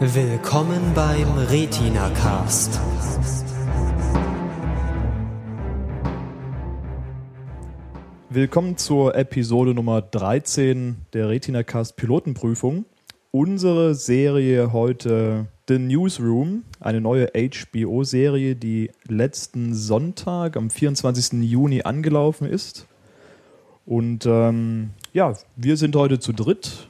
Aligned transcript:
Willkommen 0.00 0.94
beim 0.94 1.26
Retina 1.50 2.08
Cast. 2.10 2.78
Willkommen 8.30 8.76
zur 8.76 9.16
Episode 9.16 9.74
Nummer 9.74 10.00
13 10.00 10.98
der 11.12 11.28
Retina 11.28 11.64
Cast 11.64 11.96
Pilotenprüfung. 11.96 12.84
Unsere 13.32 13.96
Serie 13.96 14.72
heute 14.72 15.48
The 15.66 15.80
Newsroom, 15.80 16.62
eine 16.78 17.00
neue 17.00 17.32
HBO-Serie, 17.34 18.54
die 18.54 18.92
letzten 19.08 19.74
Sonntag 19.74 20.56
am 20.56 20.70
24. 20.70 21.42
Juni 21.42 21.82
angelaufen 21.82 22.48
ist. 22.48 22.86
Und 23.84 24.26
ähm, 24.26 24.90
ja, 25.12 25.34
wir 25.56 25.76
sind 25.76 25.96
heute 25.96 26.20
zu 26.20 26.32
dritt. 26.32 26.88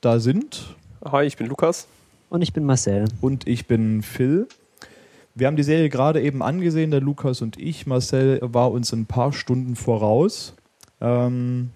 Da 0.00 0.20
sind. 0.20 0.76
Hi, 1.04 1.26
ich 1.26 1.36
bin 1.36 1.48
Lukas. 1.48 1.88
Und 2.28 2.42
ich 2.42 2.52
bin 2.52 2.64
Marcel. 2.64 3.06
Und 3.20 3.46
ich 3.46 3.66
bin 3.66 4.02
Phil. 4.02 4.48
Wir 5.34 5.46
haben 5.46 5.56
die 5.56 5.62
Serie 5.62 5.88
gerade 5.88 6.22
eben 6.22 6.42
angesehen, 6.42 6.90
der 6.90 7.00
Lukas 7.00 7.42
und 7.42 7.58
ich. 7.58 7.86
Marcel 7.86 8.38
war 8.42 8.70
uns 8.70 8.92
ein 8.92 9.06
paar 9.06 9.32
Stunden 9.32 9.76
voraus. 9.76 10.54
Ähm, 11.00 11.70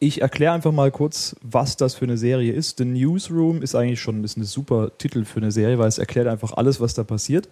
ich 0.00 0.22
erkläre 0.22 0.54
einfach 0.54 0.72
mal 0.72 0.90
kurz, 0.90 1.36
was 1.42 1.76
das 1.76 1.94
für 1.94 2.06
eine 2.06 2.16
Serie 2.16 2.52
ist. 2.52 2.78
The 2.78 2.84
Newsroom 2.84 3.62
ist 3.62 3.74
eigentlich 3.74 4.00
schon 4.00 4.24
ist 4.24 4.36
ein 4.36 4.44
super 4.44 4.90
Titel 4.98 5.24
für 5.24 5.40
eine 5.40 5.52
Serie, 5.52 5.78
weil 5.78 5.88
es 5.88 5.98
erklärt 5.98 6.26
einfach 6.26 6.54
alles, 6.54 6.80
was 6.80 6.94
da 6.94 7.04
passiert. 7.04 7.48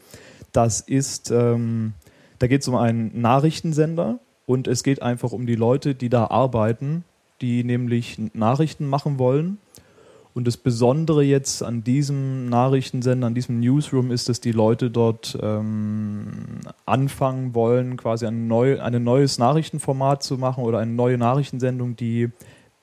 Das 0.53 0.81
ist, 0.81 1.31
ähm, 1.31 1.93
da 2.39 2.47
geht 2.47 2.63
es 2.63 2.69
um 2.69 2.75
einen 2.75 3.21
Nachrichtensender 3.21 4.19
und 4.47 4.67
es 4.67 4.83
geht 4.83 5.03
einfach 5.03 5.33
um 5.33 5.47
die 5.47 5.57
Leute, 5.57 5.95
die 5.95 6.09
da 6.09 6.29
arbeiten, 6.29 7.05
die 7.43 7.65
nämlich 7.65 8.19
Nachrichten 8.33 8.87
machen 8.87 9.19
wollen 9.19 9.59
und 10.35 10.47
das 10.47 10.57
Besondere 10.57 11.23
jetzt 11.23 11.63
an 11.63 11.83
diesem 11.83 12.49
Nachrichtensender, 12.49 13.27
an 13.27 13.35
diesem 13.35 13.61
Newsroom 13.61 14.11
ist, 14.11 14.29
dass 14.29 14.41
die 14.41 14.53
Leute 14.53 14.91
dort 14.91 15.37
ähm, 15.43 16.61
anfangen 16.87 17.55
wollen, 17.55 17.97
quasi 17.97 18.27
ein, 18.27 18.47
neu, 18.47 18.81
ein 18.81 19.03
neues 19.03 19.39
Nachrichtenformat 19.39 20.23
zu 20.23 20.39
machen 20.39 20.65
oder 20.65 20.79
eine 20.79 20.93
neue 20.93 21.19
Nachrichtensendung, 21.19 21.97
die 21.97 22.31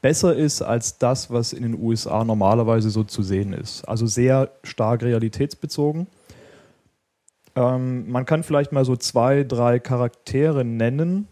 besser 0.01 0.35
ist 0.35 0.61
als 0.61 0.97
das, 0.97 1.31
was 1.31 1.53
in 1.53 1.63
den 1.63 1.79
USA 1.81 2.23
normalerweise 2.23 2.89
so 2.89 3.03
zu 3.03 3.23
sehen 3.23 3.53
ist. 3.53 3.88
Also 3.88 4.05
sehr 4.05 4.51
stark 4.63 5.01
realitätsbezogen. 5.01 6.07
Ähm, 7.55 8.11
man 8.11 8.25
kann 8.25 8.43
vielleicht 8.43 8.71
mal 8.71 8.85
so 8.85 8.95
zwei, 8.95 9.43
drei 9.43 9.79
Charaktere 9.79 10.66
nennen. 10.66 11.27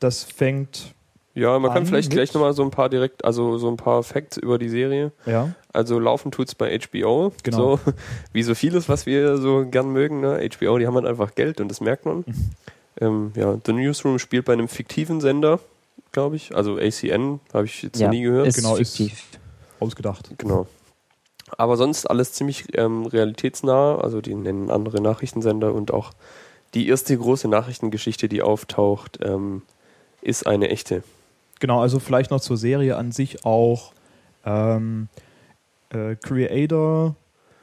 Das 0.00 0.24
fängt 0.24 0.94
ja, 1.38 1.58
man 1.58 1.72
kann 1.72 1.86
vielleicht 1.86 2.10
gleich 2.10 2.34
nochmal 2.34 2.52
so 2.52 2.62
ein 2.62 2.70
paar 2.70 2.88
direkt, 2.88 3.24
also 3.24 3.58
so 3.58 3.68
ein 3.68 3.76
paar 3.76 4.02
Facts 4.02 4.36
über 4.36 4.58
die 4.58 4.68
Serie. 4.68 5.12
Ja. 5.24 5.54
Also 5.72 6.00
laufen 6.00 6.32
tut's 6.32 6.54
bei 6.54 6.76
HBO. 6.78 7.32
Genau. 7.44 7.76
So, 7.76 7.80
wie 8.32 8.42
so 8.42 8.54
vieles, 8.54 8.88
was 8.88 9.06
wir 9.06 9.38
so 9.38 9.64
gern 9.64 9.90
mögen. 9.92 10.20
Ne? 10.20 10.48
HBO, 10.52 10.78
die 10.78 10.86
haben 10.86 10.96
halt 10.96 11.06
einfach 11.06 11.34
Geld 11.36 11.60
und 11.60 11.68
das 11.68 11.80
merkt 11.80 12.06
man. 12.06 12.18
Mhm. 12.18 12.50
Ähm, 13.00 13.32
ja, 13.36 13.56
The 13.64 13.72
Newsroom 13.72 14.18
spielt 14.18 14.46
bei 14.46 14.52
einem 14.52 14.66
fiktiven 14.66 15.20
Sender, 15.20 15.60
glaube 16.10 16.34
ich. 16.34 16.56
Also 16.56 16.76
ACN, 16.76 17.38
habe 17.54 17.66
ich 17.66 17.82
jetzt 17.82 18.00
ja, 18.00 18.10
nie 18.10 18.22
gehört. 18.22 18.48
Ist 18.48 18.56
genau, 18.56 18.74
fiktiv. 18.74 19.12
ist 19.12 19.40
ausgedacht. 19.78 20.30
Genau. 20.38 20.66
Aber 21.56 21.76
sonst 21.76 22.06
alles 22.10 22.32
ziemlich 22.32 22.76
ähm, 22.76 23.06
realitätsnah. 23.06 23.98
Also 23.98 24.20
die 24.20 24.34
nennen 24.34 24.70
andere 24.70 25.00
Nachrichtensender 25.00 25.72
und 25.72 25.92
auch 25.92 26.10
die 26.74 26.88
erste 26.88 27.16
große 27.16 27.46
Nachrichtengeschichte, 27.46 28.28
die 28.28 28.42
auftaucht, 28.42 29.20
ähm, 29.22 29.62
ist 30.20 30.46
eine 30.46 30.68
echte. 30.68 31.04
Genau, 31.60 31.80
also 31.80 31.98
vielleicht 31.98 32.30
noch 32.30 32.40
zur 32.40 32.56
Serie 32.56 32.96
an 32.96 33.12
sich 33.12 33.44
auch 33.44 33.92
ähm, 34.44 35.08
äh, 35.90 36.16
Creator 36.16 37.14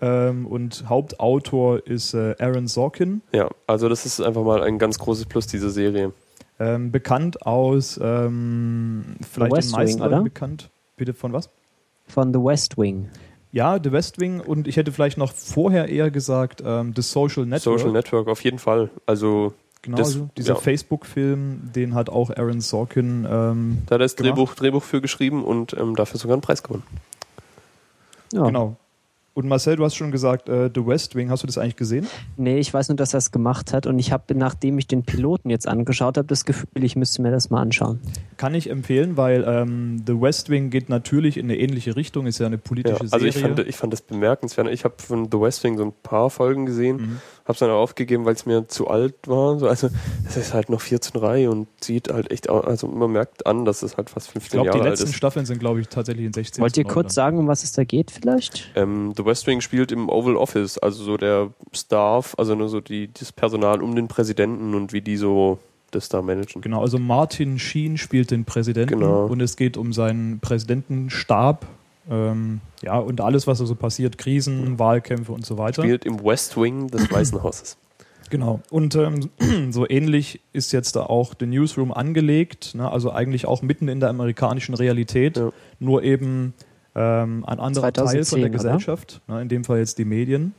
ähm, 0.02 0.46
und 0.46 0.86
Hauptautor 0.90 1.86
ist 1.86 2.14
äh, 2.14 2.36
Aaron 2.40 2.68
Sorkin. 2.68 3.22
Ja, 3.32 3.50
also 3.68 3.90
das 3.90 4.06
ist 4.06 4.22
einfach 4.22 4.44
mal 4.44 4.64
ein 4.64 4.78
ganz 4.78 5.00
großes 5.00 5.26
Plus 5.26 5.48
dieser 5.48 5.70
Serie. 5.70 6.12
Ähm, 6.60 6.92
bekannt 6.92 7.46
aus, 7.46 8.00
ähm, 8.02 9.16
vielleicht 9.30 9.64
den 9.64 9.72
meisten 9.72 10.00
Wing, 10.00 10.08
oder? 10.08 10.22
bekannt. 10.22 10.70
Bitte 10.96 11.14
von 11.14 11.34
was? 11.34 11.50
Von 12.08 12.34
The 12.34 12.40
West 12.40 12.78
Wing. 12.78 13.10
Ja, 13.52 13.80
The 13.82 13.92
West 13.92 14.20
Wing 14.20 14.42
und 14.42 14.68
ich 14.68 14.78
hätte 14.78 14.92
vielleicht 14.92 15.18
noch 15.18 15.34
vorher 15.34 15.90
eher 15.90 16.12
gesagt 16.12 16.62
ähm, 16.66 16.94
The 16.96 17.02
Social 17.02 17.46
Network. 17.46 17.80
Social 17.80 17.92
Network, 17.92 18.28
auf 18.28 18.44
jeden 18.44 18.60
Fall. 18.60 18.90
Also 19.06 19.54
Genau, 19.86 19.98
Das- 19.98 20.08
also 20.08 20.30
dieser 20.38 20.54
ja. 20.56 20.60
Facebook-Film, 20.60 21.72
den 21.76 21.94
hat 21.96 22.10
auch 22.10 22.30
Aaron 22.32 22.60
Sorkin. 22.62 23.26
Ähm, 23.30 23.78
da 23.86 23.96
hat 23.96 24.02
er 24.02 24.06
das. 24.06 24.16
Drehbuch, 24.16 24.56
Drehbuch 24.56 24.84
für 24.84 25.00
geschrieben 25.02 25.44
und 25.44 25.74
ähm, 25.80 25.96
dafür 25.96 26.20
sogar 26.20 26.34
einen 26.36 26.42
Preis 26.42 26.62
gewonnen. 26.64 26.84
Ja. 28.34 28.46
Genau. 28.46 28.76
Und 29.34 29.50
Marcel, 29.50 29.76
du 29.76 29.84
hast 29.84 29.96
schon 29.96 30.12
gesagt, 30.12 30.48
äh, 30.48 30.70
The 30.74 30.88
West 30.88 31.14
Wing, 31.14 31.30
hast 31.30 31.44
du 31.44 31.48
das 31.48 31.58
eigentlich 31.58 31.76
gesehen? 31.76 32.08
Nee, 32.38 32.58
ich 32.58 32.74
weiß 32.74 32.88
nur, 32.88 32.96
dass 32.96 33.14
er 33.14 33.18
es 33.18 33.32
gemacht 33.32 33.74
hat 33.74 33.86
und 33.86 34.00
ich 34.00 34.14
habe, 34.14 34.34
nachdem 34.34 34.80
ich 34.80 34.88
den 34.88 35.04
Piloten 35.04 35.50
jetzt 35.50 35.68
angeschaut 35.68 36.18
habe, 36.18 36.26
das 36.26 36.46
Gefühl, 36.46 36.68
ich 36.86 36.96
müsste 36.96 37.22
mir 37.22 37.32
das 37.32 37.50
mal 37.50 37.62
anschauen. 37.62 38.00
Kann 38.38 38.56
ich 38.56 38.70
empfehlen, 38.70 39.18
weil 39.18 39.44
ähm, 39.46 40.02
The 40.08 40.22
West 40.22 40.50
Wing 40.50 40.70
geht 40.70 40.88
natürlich 40.88 41.36
in 41.36 41.48
eine 41.48 41.58
ähnliche 41.60 41.98
Richtung, 41.98 42.28
ist 42.28 42.40
ja 42.40 42.46
eine 42.46 42.56
Ja, 42.56 42.62
politische 42.64 43.02
also 43.02 43.18
Serie. 43.18 43.28
ich 43.28 43.38
fand, 43.38 43.60
ich 43.60 43.76
fand 43.76 43.92
das 43.92 44.02
bemerkenswert. 44.04 44.70
Ich 44.70 44.86
habe 44.86 44.96
von 45.00 45.26
The 45.30 45.38
West 45.42 45.66
Wing 45.66 45.78
so 45.78 45.84
ein 45.84 45.94
paar 46.02 46.30
Folgen 46.30 46.66
gesehen, 46.66 46.96
Mhm. 46.98 47.18
Habe 47.46 47.54
es 47.54 47.60
dann 47.60 47.70
auch 47.70 47.82
aufgegeben, 47.82 48.26
weil 48.26 48.34
es 48.34 48.46
mir 48.46 48.68
zu 48.68 48.88
alt 48.88 49.14
war. 49.28 49.60
So, 49.60 49.68
also 49.68 49.90
es 50.28 50.36
ist 50.36 50.54
halt 50.54 50.70
noch 50.70 50.82
14 50.82 51.20
Reihe 51.22 51.52
und 51.52 51.68
sieht 51.80 52.12
halt 52.12 52.32
echt 52.32 52.50
aus, 52.50 52.66
also 52.66 52.88
man 52.88 53.12
merkt 53.12 53.46
an, 53.46 53.66
dass 53.66 53.84
es 53.84 53.98
halt 53.98 54.10
fast 54.10 54.28
ich 54.28 54.34
15 54.34 54.58
glaube, 54.58 54.72
die 54.72 54.78
Jahre 54.78 54.90
alt 54.90 55.00
letzten 55.00 55.10
ist. 55.10 55.16
Staffeln 55.16 55.46
sind, 55.46 55.60
glaube 55.60 55.80
ich, 55.80 55.88
tatsächlich 55.88 56.26
in 56.26 56.34
16. 56.34 56.62
Wollt 56.62 56.76
ihr 56.76 56.86
kurz 56.86 57.14
sagen, 57.14 57.38
um 57.38 57.48
was 57.48 57.64
es 57.64 57.72
da 57.72 57.84
geht 57.84 58.10
vielleicht? 58.10 58.72
Ähm, 58.76 59.14
The 59.16 59.26
West 59.26 59.46
Wing 59.46 59.62
spielt 59.62 59.92
im 59.92 60.10
Oval 60.10 60.36
Office, 60.36 60.80
also 60.80 61.04
so 61.04 61.18
der 61.18 61.52
Staff, 61.72 62.34
also 62.38 62.56
nur 62.56 62.68
so 62.70 62.82
die, 62.82 63.12
das 63.14 63.32
Personal 63.32 63.82
um 63.84 63.96
den 63.96 64.08
Präsidenten 64.08 64.74
und 64.74 64.92
wie 64.92 65.02
die 65.02 65.18
so 65.18 65.60
das 65.92 66.10
da 66.10 66.22
managen. 66.24 66.62
Genau, 66.62 66.82
also 66.82 66.98
Martin 66.98 67.60
Sheen 67.60 67.98
spielt 67.98 68.32
den 68.32 68.44
Präsidenten 68.44 69.00
Genau. 69.00 69.28
und 69.28 69.40
es 69.42 69.56
geht 69.56 69.78
um 69.78 69.94
seinen 69.94 70.40
Präsidentenstab. 70.40 71.66
Ähm, 72.10 72.62
ja, 72.84 72.98
und 73.00 73.20
alles, 73.22 73.48
was 73.48 73.60
da 73.60 73.66
so 73.66 73.76
passiert, 73.76 74.18
Krisen, 74.18 74.78
Wahlkämpfe 74.78 75.32
und 75.32 75.46
so 75.46 75.58
weiter. 75.58 75.82
Spielt 75.82 76.06
im 76.06 76.24
West 76.24 76.56
Wing 76.56 76.88
des 76.88 77.10
Weißen 77.12 77.42
Hauses. 77.42 77.78
Genau. 78.30 78.60
Und 78.72 78.96
ähm, 78.96 79.30
so 79.72 79.88
ähnlich 79.90 80.42
ist 80.54 80.72
jetzt 80.72 80.96
da 80.96 81.02
auch 81.04 81.34
The 81.40 81.46
Newsroom 81.46 81.92
angelegt, 81.92 82.76
ne? 82.76 82.92
also 82.92 83.12
eigentlich 83.12 83.46
auch 83.48 83.62
mitten 83.62 83.88
in 83.88 84.00
der 84.00 84.10
amerikanischen 84.10 84.76
Realität, 84.76 85.38
Ja. 85.38 85.52
nur 85.80 86.04
eben 86.04 86.54
ähm, 86.96 87.44
ein 87.46 87.60
anderer 87.60 87.92
Teil 87.94 88.06
von 88.06 88.14
2010, 88.24 88.40
der? 88.42 88.50
Gesellschaft, 88.50 89.22
ne? 89.28 89.42
in 89.42 89.50
dem 89.50 89.64
Fall 89.64 89.80
jetzt 89.80 89.98
die 89.98 90.06
Medien. 90.06 90.54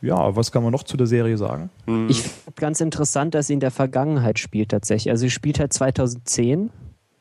Ja, 0.00 0.34
was 0.34 0.50
kann 0.50 0.64
man 0.64 0.72
noch 0.72 0.82
zu 0.82 0.96
der 0.96 1.06
Serie 1.06 1.36
sagen? 1.38 1.70
Hm, 1.86 2.08
Ich 2.08 2.22
finde 2.22 2.52
ganz 2.60 2.80
interessant, 2.80 3.34
dass 3.34 3.46
sie 3.46 3.52
in 3.54 3.60
der 3.60 3.70
Vergangenheit 3.70 4.38
spielt 4.40 4.70
tatsächlich. 4.70 5.10
Also 5.12 5.22
sie 5.22 5.30
spielt 5.30 5.60
halt 5.60 5.72
2010 5.72 6.70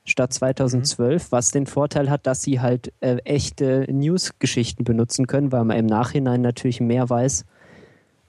statt 0.06 0.34
2012, 0.34 1.32
was 1.32 1.52
den 1.52 1.68
Vorteil 1.68 2.10
hat, 2.10 2.26
dass 2.26 2.42
sie 2.42 2.60
halt 2.60 2.92
äh, 3.02 3.18
echte 3.18 3.86
News-Geschichten 3.92 4.84
benutzen 4.84 5.28
können, 5.28 5.52
weil 5.52 5.64
man 5.64 5.78
im 5.78 5.86
Nachhinein 5.86 6.42
natürlich 6.42 6.82
mehr 6.82 7.10
weiß 7.10 7.46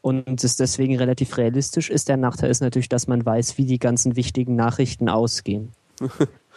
und 0.02 0.44
es 0.44 0.56
deswegen 0.56 0.96
relativ 0.96 1.36
realistisch 1.38 1.88
ist. 1.88 2.08
Der 2.08 2.16
Nachteil 2.16 2.50
ist 2.50 2.60
natürlich, 2.60 2.88
dass 2.88 3.06
man 3.06 3.24
weiß, 3.24 3.56
wie 3.56 3.64
die 3.64 3.78
ganzen 3.78 4.16
wichtigen 4.16 4.56
Nachrichten 4.56 5.08
ausgehen. 5.08 5.72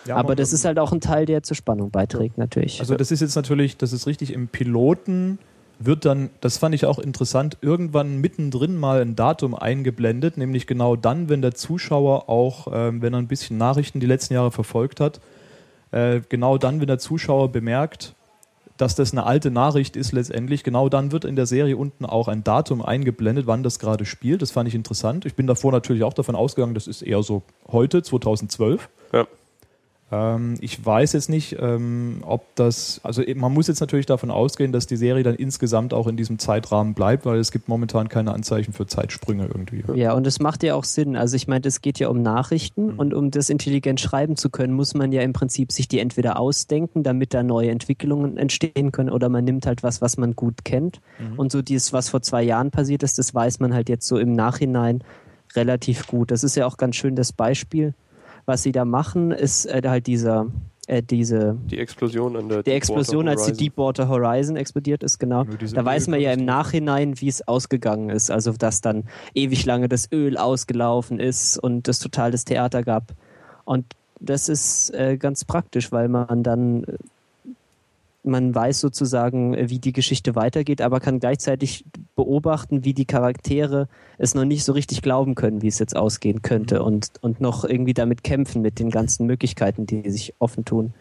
Ja, 0.06 0.18
Aber 0.18 0.36
das 0.36 0.54
ist 0.54 0.66
halt 0.66 0.78
auch 0.78 0.92
ein 0.92 1.02
Teil, 1.02 1.26
der 1.26 1.42
zur 1.42 1.56
Spannung 1.56 1.90
beiträgt, 1.90 2.38
natürlich. 2.38 2.80
Also 2.80 2.96
das 2.96 3.10
ist 3.10 3.22
jetzt 3.22 3.36
natürlich, 3.36 3.78
das 3.78 3.92
ist 3.92 4.06
richtig, 4.06 4.34
im 4.34 4.48
Piloten 4.48 5.40
wird 5.80 6.06
dann, 6.06 6.30
das 6.42 6.58
fand 6.58 6.76
ich 6.76 6.86
auch 6.86 7.00
interessant, 7.00 7.58
irgendwann 7.62 8.20
mittendrin 8.22 8.78
mal 8.78 9.02
ein 9.02 9.16
Datum 9.16 9.56
eingeblendet, 9.56 10.38
nämlich 10.38 10.68
genau 10.68 10.96
dann, 10.96 11.30
wenn 11.30 11.42
der 11.42 11.54
Zuschauer 11.54 12.30
auch, 12.30 12.68
ähm, 12.72 13.02
wenn 13.02 13.14
er 13.14 13.20
ein 13.20 13.28
bisschen 13.28 13.58
Nachrichten 13.58 14.00
die 14.00 14.06
letzten 14.06 14.34
Jahre 14.34 14.52
verfolgt 14.52 15.00
hat, 15.00 15.20
äh, 15.92 16.22
genau 16.28 16.58
dann, 16.58 16.80
wenn 16.80 16.88
der 16.88 17.00
Zuschauer 17.00 17.52
bemerkt, 17.52 18.16
dass 18.78 18.96
das 18.96 19.14
eine 19.14 19.26
alte 19.26 19.52
Nachricht 19.52 19.96
ist 19.96 20.12
letztendlich, 20.12 20.64
genau 20.64 20.90
dann 20.90 21.12
wird 21.12 21.24
in 21.24 21.36
der 21.36 21.46
Serie 21.46 21.78
unten 21.78 22.06
auch 22.06 22.28
ein 22.28 22.44
Datum 22.44 22.82
eingeblendet, 22.82 23.48
wann 23.48 23.64
das 23.64 23.80
gerade 23.80 24.06
spielt. 24.06 24.42
Das 24.42 24.52
fand 24.52 24.68
ich 24.68 24.76
interessant. 24.76 25.26
Ich 25.26 25.36
bin 25.36 25.48
davor 25.48 25.72
natürlich 25.72 26.04
auch 26.04 26.14
davon 26.14 26.36
ausgegangen, 26.36 26.74
das 26.74 26.88
ist 26.88 27.02
eher 27.02 27.24
so 27.24 27.44
heute, 27.72 28.04
2012. 28.04 28.90
Ähm, 30.16 30.56
ich 30.62 30.84
weiß 30.86 31.14
jetzt 31.14 31.30
nicht, 31.30 31.58
ähm, 31.60 32.18
ob 32.22 32.44
das, 32.56 33.02
also 33.04 33.22
eben, 33.22 33.40
man 33.42 33.54
muss 33.54 33.68
jetzt 33.68 33.80
natürlich 33.80 34.06
davon 34.06 34.32
ausgehen, 34.32 34.72
dass 34.72 34.88
die 34.88 34.98
Serie 34.98 35.24
dann 35.24 35.36
insgesamt 35.36 35.94
auch 35.94 36.08
in 36.08 36.18
diesem 36.18 36.40
Zeitrahmen 36.40 36.94
bleibt, 36.94 37.26
weil 37.26 37.40
es 37.40 37.52
gibt 37.52 37.68
momentan 37.68 38.10
keine 38.10 38.34
Anzeichen 38.34 38.74
für 38.74 38.88
Zeitsprünge 38.88 39.48
irgendwie. 39.48 39.84
Ja, 39.96 40.14
und 40.14 40.26
es 40.28 40.40
macht 40.40 40.64
ja 40.64 40.76
auch 40.76 40.84
Sinn. 40.84 41.16
Also 41.16 41.36
ich 41.36 41.48
meine, 41.48 41.66
es 41.68 41.82
geht 41.82 42.00
ja 42.00 42.08
um 42.10 42.22
Nachrichten 42.22 42.94
Mhm. 42.94 43.00
und 43.00 43.14
um 43.14 43.32
das 43.32 43.50
intelligent 43.50 44.00
schreiben 44.00 44.36
zu 44.36 44.50
können, 44.50 44.74
muss 44.74 44.94
man 44.94 45.12
ja 45.12 45.22
im 45.22 45.34
Prinzip 45.34 45.72
sich 45.72 45.88
die 45.88 46.00
entweder 46.00 46.40
ausdenken, 46.40 47.04
damit 47.04 47.34
da 47.34 47.44
neue 47.44 47.70
Entwicklungen 47.70 48.38
entstehen 48.38 48.92
können, 48.92 49.10
oder 49.10 49.30
man 49.30 49.44
nimmt 49.44 49.66
halt 49.66 49.84
was, 49.84 50.02
was 50.02 50.18
man 50.18 50.36
gut 50.36 50.66
kennt. 50.66 51.02
Mhm. 51.20 51.40
Und 51.40 51.52
so 51.52 51.62
dieses, 51.62 51.94
was 51.94 52.10
vor 52.10 52.22
zwei 52.22 52.44
Jahren 52.44 52.72
passiert 52.72 53.04
ist, 53.04 53.18
das 53.18 53.34
weiß 53.34 53.60
man 53.60 53.74
halt 53.74 53.90
jetzt 53.90 54.08
so 54.08 54.18
im 54.18 54.34
Nachhinein 54.34 55.04
relativ 55.56 56.08
gut. 56.08 56.32
Das 56.32 56.44
ist 56.44 56.56
ja 56.56 56.66
auch 56.66 56.78
ganz 56.78 56.96
schön 56.96 57.16
das 57.16 57.32
Beispiel. 57.32 57.94
Was 58.46 58.64
sie 58.64 58.72
da 58.72 58.86
machen, 58.86 59.32
ist 59.32 59.66
äh, 59.66 59.82
halt 59.86 60.08
dieser 60.08 60.48
äh, 60.88 61.02
diese 61.02 61.58
Die 61.66 61.80
Explosion 61.80 62.36
an 62.36 62.50
der 62.50 62.64
die 62.64 62.72
Explosion, 62.72 63.28
als 63.28 63.46
die 63.46 63.54
Deepwater 63.54 64.08
Horizon 64.08 64.56
explodiert 64.56 65.04
ist, 65.04 65.20
genau. 65.20 65.44
Da 65.44 65.84
weiß 65.84 66.08
man 66.08 66.20
ja 66.22 66.32
im. 66.32 66.46
Nachhinein, 66.46 67.20
wie 67.20 67.28
es 67.28 67.48
ausgegangen 67.48 68.10
ist. 68.10 68.30
Also, 68.30 68.52
dass 68.54 68.82
dann 68.82 69.06
ewig 69.34 69.66
lange 69.66 69.90
das 69.90 70.12
Öl 70.12 70.38
ausgelaufen 70.38 71.20
ist 71.20 71.58
und 71.58 71.88
es 71.88 71.98
total 71.98 72.32
das 72.32 72.46
Theater 72.46 72.84
gab. 72.84 73.14
Und 73.64 73.96
das 74.20 74.48
ist 74.48 74.94
äh, 74.94 75.18
ganz 75.18 75.44
praktisch, 75.44 75.92
weil 75.92 76.08
man 76.08 76.44
dann, 76.44 76.84
äh, 76.84 76.98
man 78.26 78.54
weiß 78.56 78.80
sozusagen, 78.80 79.54
äh, 79.54 79.70
wie 79.70 79.80
die 79.80 79.94
Geschichte 79.94 80.36
weitergeht, 80.36 80.82
aber 80.82 81.00
kann 81.00 81.20
gleichzeitig 81.20 81.86
beobachten, 82.16 82.84
wie 82.84 82.94
die 82.94 83.06
Charaktere 83.06 83.88
es 84.18 84.34
noch 84.36 84.46
nicht 84.46 84.64
so 84.64 84.74
richtig 84.74 85.02
glauben 85.02 85.36
können, 85.36 85.62
wie 85.62 85.68
es 85.68 85.80
jetzt 85.80 85.96
ausgehen 85.96 86.42
könnte 86.42 86.82
und, 86.84 87.12
und 87.22 87.40
noch 87.42 87.64
irgendwie 87.64 87.94
damit 87.94 88.24
kämpfen 88.24 88.62
mit 88.62 88.80
den 88.80 88.90
ganzen 88.90 89.26
Möglichkeiten, 89.26 89.86
die 89.86 90.10
sich 90.10 90.34
offen 90.40 90.66
tun. 90.66 90.94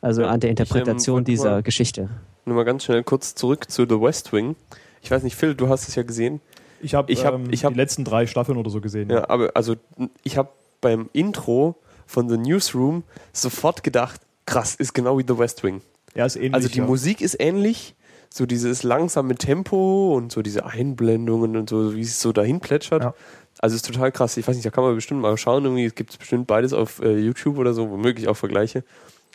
Also 0.00 0.22
Ja, 0.22 0.28
an 0.28 0.40
der 0.40 0.50
ich, 0.50 0.58
ähm, 0.58 0.62
Interpretation 0.64 1.24
dieser 1.24 1.50
mal- 1.52 1.62
Geschichte. 1.62 2.10
Nur 2.44 2.56
mal 2.56 2.64
ganz 2.64 2.84
schnell 2.84 3.02
kurz 3.04 3.34
zurück 3.36 3.70
zu 3.70 3.82
The 3.88 4.00
West 4.00 4.32
Wing. 4.32 4.56
Ich 5.00 5.10
weiß 5.10 5.22
nicht, 5.22 5.36
Phil, 5.36 5.54
du 5.54 5.68
hast 5.68 5.88
es 5.88 5.94
ja 5.94 6.02
gesehen. 6.02 6.40
Ich 6.82 6.94
habe 6.94 7.12
Ich 7.12 7.24
hab- 7.24 7.34
ähm, 7.34 7.44
ich 7.52 7.64
hab- 7.64 7.72
die 7.74 7.78
letzten 7.78 8.04
drei 8.04 8.26
Staffeln 8.26 8.58
oder 8.58 8.68
so 8.70 8.80
gesehen. 8.80 9.08
Ja, 9.10 9.30
aber 9.30 9.52
also 9.54 9.76
ich 10.24 10.36
habe 10.36 10.48
beim 10.80 11.08
Intro 11.12 11.76
von 12.06 12.28
The 12.28 12.36
Newsroom 12.36 13.04
sofort 13.32 13.84
gedacht, 13.84 14.20
krass, 14.44 14.74
ist 14.74 14.92
genau 14.92 15.16
wie 15.18 15.24
The 15.26 15.38
West 15.38 15.62
Wing. 15.62 15.80
Ja, 16.14 16.26
ist 16.26 16.36
ähnlich. 16.36 16.54
Also 16.54 16.68
die 16.68 16.78
ja. 16.78 16.84
Musik 16.84 17.20
ist 17.20 17.36
ähnlich, 17.38 17.94
so 18.30 18.46
dieses 18.46 18.82
langsame 18.82 19.34
Tempo 19.34 20.14
und 20.16 20.32
so 20.32 20.42
diese 20.42 20.64
Einblendungen 20.64 21.56
und 21.56 21.68
so, 21.68 21.94
wie 21.94 22.02
es 22.02 22.20
so 22.20 22.32
dahin 22.32 22.60
plätschert. 22.60 23.02
Ja. 23.02 23.14
Also 23.58 23.76
ist 23.76 23.86
total 23.86 24.10
krass. 24.10 24.36
Ich 24.36 24.46
weiß 24.46 24.56
nicht, 24.56 24.66
da 24.66 24.70
kann 24.70 24.84
man 24.84 24.94
bestimmt 24.94 25.20
mal 25.20 25.36
schauen. 25.36 25.64
Irgendwie 25.64 25.88
gibt 25.90 26.10
es 26.10 26.16
bestimmt 26.16 26.46
beides 26.46 26.72
auf 26.72 27.00
äh, 27.00 27.18
YouTube 27.18 27.58
oder 27.58 27.74
so, 27.74 27.90
womöglich 27.90 28.28
auch 28.28 28.36
Vergleiche. 28.36 28.84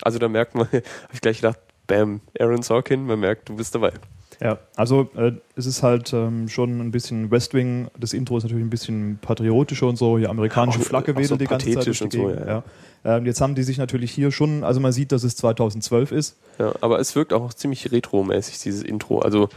Also 0.01 0.19
da 0.19 0.27
merkt 0.27 0.55
man, 0.55 0.67
habe 0.71 0.83
ich 1.13 1.21
gleich 1.21 1.37
gedacht, 1.37 1.59
bam, 1.85 2.21
Aaron 2.39 2.61
Sorkin, 2.61 3.05
man 3.05 3.19
merkt, 3.19 3.49
du 3.49 3.55
bist 3.55 3.73
dabei. 3.73 3.93
Ja, 4.39 4.59
also 4.75 5.09
äh, 5.15 5.31
es 5.55 5.65
ist 5.65 5.81
halt 5.81 6.13
ähm, 6.13 6.47
schon 6.47 6.79
ein 6.79 6.91
bisschen 6.91 7.31
West 7.31 7.53
Wing. 7.55 7.87
Das 7.99 8.13
Intro 8.13 8.37
ist 8.37 8.43
natürlich 8.43 8.63
ein 8.65 8.69
bisschen 8.69 9.17
patriotischer 9.21 9.87
und 9.87 9.95
so. 9.97 10.17
Die 10.17 10.27
amerikanische 10.27 10.79
Auch- 10.79 10.83
Flagge 10.83 11.11
auch 11.13 11.15
so 11.15 11.21
wedelt 11.39 11.41
die 11.41 11.45
ganze 11.45 11.71
Zeit 11.71 12.01
und 12.01 12.13
so, 12.13 12.29
ja, 12.29 12.45
ja. 12.47 12.63
Ähm, 13.03 13.25
jetzt 13.25 13.41
haben 13.41 13.55
die 13.55 13.63
sich 13.63 13.77
natürlich 13.77 14.11
hier 14.11 14.31
schon, 14.31 14.63
also 14.63 14.79
man 14.79 14.91
sieht, 14.91 15.11
dass 15.11 15.23
es 15.23 15.35
2012 15.37 16.11
ist. 16.11 16.37
Ja, 16.59 16.73
aber 16.81 16.99
es 16.99 17.15
wirkt 17.15 17.33
auch 17.33 17.53
ziemlich 17.53 17.91
retro-mäßig, 17.91 18.59
dieses 18.61 18.83
Intro. 18.83 19.19
Also, 19.19 19.49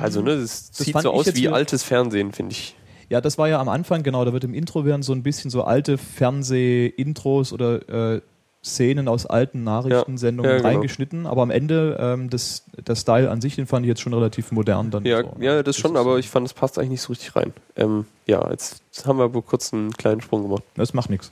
also 0.00 0.20
ne, 0.22 0.32
es 0.32 0.70
Das 0.72 0.78
sieht 0.86 1.00
so 1.00 1.12
aus 1.12 1.26
wie 1.34 1.40
hier- 1.40 1.54
altes 1.54 1.82
Fernsehen, 1.84 2.32
finde 2.32 2.52
ich. 2.52 2.74
Ja, 3.10 3.20
das 3.20 3.36
war 3.38 3.48
ja 3.48 3.60
am 3.60 3.68
Anfang, 3.68 4.02
genau, 4.02 4.24
da 4.24 4.32
wird 4.32 4.42
im 4.44 4.54
Intro 4.54 4.84
werden 4.84 5.02
so 5.02 5.12
ein 5.12 5.22
bisschen 5.22 5.50
so 5.50 5.62
alte 5.62 5.98
Fernseh-Intros 5.98 7.52
oder 7.52 8.14
äh, 8.16 8.20
Szenen 8.64 9.08
aus 9.08 9.26
alten 9.26 9.62
Nachrichtensendungen 9.62 10.48
Ja, 10.50 10.56
ja, 10.56 10.62
genau. 10.62 10.68
reingeschnitten, 10.74 11.26
aber 11.26 11.42
am 11.42 11.50
Ende 11.50 11.96
ähm, 12.00 12.30
das, 12.30 12.64
der 12.86 12.94
Style 12.96 13.30
an 13.30 13.40
sich, 13.40 13.56
den 13.56 13.66
fand 13.66 13.84
ich 13.84 13.88
jetzt 13.88 14.00
schon 14.00 14.14
relativ 14.14 14.52
modern 14.52 14.90
dann. 14.90 15.04
Ja, 15.04 15.22
so. 15.22 15.32
ja, 15.40 15.62
das 15.62 15.76
schon, 15.76 15.92
ist- 15.92 16.00
aber 16.00 16.18
ich 16.18 16.30
fand, 16.30 16.46
es 16.46 16.54
passt 16.54 16.78
eigentlich 16.78 16.90
nicht 16.90 17.02
so 17.02 17.12
richtig 17.12 17.36
rein. 17.36 17.52
Ähm, 17.76 18.06
ja, 18.26 18.48
jetzt 18.50 18.82
haben 19.06 19.18
wir 19.18 19.24
aber 19.24 19.42
kurz 19.42 19.72
einen 19.74 19.92
kleinen 19.92 20.20
Sprung 20.22 20.42
gemacht. 20.44 20.62
Das 20.76 20.94
macht 20.94 21.10
nichts. 21.10 21.30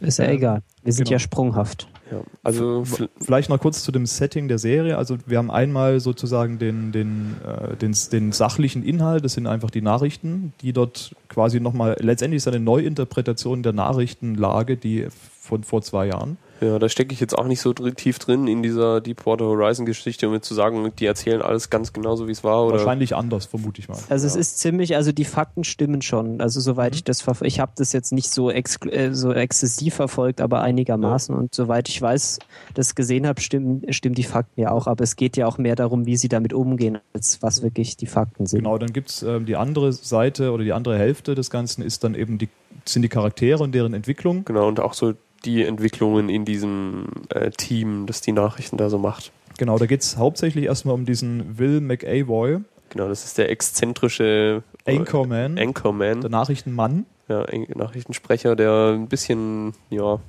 Ist 0.00 0.18
ja 0.18 0.24
Ähm, 0.24 0.36
egal. 0.36 0.62
Wir 0.82 0.92
sind 0.92 1.04
genau. 1.04 1.14
ja 1.14 1.18
sprunghaft. 1.18 1.86
Ja, 2.10 2.20
also 2.42 2.84
Vielleicht 3.20 3.48
noch 3.48 3.58
kurz 3.58 3.82
zu 3.82 3.90
dem 3.92 4.04
Setting 4.04 4.48
der 4.48 4.58
Serie. 4.58 4.98
Also 4.98 5.16
wir 5.26 5.38
haben 5.38 5.50
einmal 5.50 6.00
sozusagen 6.00 6.58
den, 6.58 6.92
den, 6.92 7.36
äh, 7.46 7.76
den, 7.76 7.96
den 8.12 8.32
sachlichen 8.32 8.82
Inhalt, 8.82 9.24
das 9.24 9.32
sind 9.34 9.46
einfach 9.46 9.70
die 9.70 9.80
Nachrichten, 9.80 10.52
die 10.60 10.72
dort 10.74 11.14
quasi 11.28 11.60
nochmal, 11.60 11.96
letztendlich 12.00 12.38
ist 12.38 12.48
eine 12.48 12.60
Neuinterpretation 12.60 13.62
der 13.62 13.72
Nachrichtenlage, 13.72 14.76
die 14.76 15.06
von 15.40 15.62
vor 15.64 15.80
zwei 15.82 16.06
Jahren. 16.06 16.36
Ja, 16.64 16.78
da 16.78 16.88
stecke 16.88 17.12
ich 17.12 17.20
jetzt 17.20 17.36
auch 17.36 17.46
nicht 17.46 17.60
so 17.60 17.72
dr 17.72 17.94
tief 17.94 18.18
drin 18.18 18.46
in 18.46 18.62
dieser 18.62 19.00
Deepwater 19.00 19.44
Horizon 19.44 19.86
Geschichte, 19.86 20.26
um 20.28 20.34
jetzt 20.34 20.46
zu 20.48 20.54
sagen, 20.54 20.90
die 20.98 21.06
erzählen 21.06 21.42
alles 21.42 21.70
ganz 21.70 21.92
genauso, 21.92 22.26
wie 22.28 22.32
es 22.32 22.42
war. 22.44 22.64
Oder 22.66 22.76
Wahrscheinlich 22.78 23.14
anders, 23.14 23.46
vermute 23.46 23.80
ich 23.80 23.88
mal. 23.88 23.98
Also 24.08 24.26
es 24.26 24.34
Ja. 24.34 24.40
ist 24.40 24.58
ziemlich, 24.58 24.96
also 24.96 25.12
die 25.12 25.24
Fakten 25.24 25.64
stimmen 25.64 26.02
schon. 26.02 26.40
Also 26.40 26.60
soweit 26.60 26.92
Mhm. 26.92 26.96
ich 26.96 27.04
das 27.04 27.20
verf 27.20 27.42
ich 27.42 27.60
habe 27.60 27.72
das 27.76 27.92
jetzt 27.92 28.12
nicht 28.12 28.30
so, 28.30 28.48
exkl- 28.48 28.90
äh, 28.90 29.14
so 29.14 29.32
exzessiv 29.32 29.94
verfolgt, 29.94 30.40
aber 30.40 30.60
einigermaßen. 30.62 31.34
Und 31.34 31.54
soweit 31.54 31.88
ich 31.88 32.00
weiß, 32.00 32.38
das 32.74 32.94
gesehen 32.94 33.26
habe, 33.26 33.40
stimmen, 33.40 33.82
stimmen 33.90 34.14
die 34.14 34.22
Fakten 34.24 34.60
ja 34.60 34.70
auch. 34.70 34.86
Aber 34.86 35.04
es 35.04 35.16
geht 35.16 35.36
ja 35.36 35.46
auch 35.46 35.58
mehr 35.58 35.76
darum, 35.76 36.06
wie 36.06 36.16
sie 36.16 36.28
damit 36.28 36.52
umgehen, 36.52 36.98
als 37.12 37.42
was 37.42 37.62
wirklich 37.62 37.96
die 37.96 38.06
Fakten 38.06 38.46
sind. 38.46 38.60
Genau, 38.60 38.78
dann 38.78 38.92
gibt 38.92 39.10
es 39.10 39.22
ähm, 39.22 39.46
die 39.46 39.56
andere 39.56 39.92
Seite 39.92 40.52
oder 40.52 40.64
die 40.64 40.72
andere 40.72 40.98
Hälfte 40.98 41.34
des 41.34 41.50
Ganzen 41.50 41.82
ist 41.82 42.04
dann 42.04 42.14
eben 42.14 42.38
die, 42.38 42.48
sind 42.84 43.02
die 43.02 43.08
Charaktere 43.08 43.62
und 43.62 43.72
deren 43.74 43.94
Entwicklung. 43.94 44.44
Genau, 44.44 44.68
und 44.68 44.80
auch 44.80 44.94
so 44.94 45.14
die 45.44 45.62
Entwicklungen 45.64 46.28
in 46.28 46.44
diesem 46.44 47.06
äh, 47.30 47.50
Team, 47.50 48.06
das 48.06 48.20
die 48.20 48.32
Nachrichten 48.32 48.76
da 48.76 48.88
so 48.90 48.98
macht. 48.98 49.32
Genau, 49.58 49.78
da 49.78 49.86
geht 49.86 50.00
es 50.02 50.16
hauptsächlich 50.16 50.64
erstmal 50.64 50.94
um 50.94 51.04
diesen 51.06 51.58
Will 51.58 51.80
McAvoy, 51.80 52.60
Genau, 52.90 53.08
das 53.08 53.24
ist 53.24 53.38
der 53.38 53.50
exzentrische 53.50 54.62
äh, 54.84 54.96
Anchorman, 54.96 55.58
Anchorman, 55.58 56.20
der 56.20 56.30
Nachrichtenmann. 56.30 57.06
ja, 57.28 57.44
Nachrichtensprecher, 57.74 58.54
der 58.54 58.92
ein 58.94 59.08
bisschen, 59.08 59.72
ja, 59.90 60.20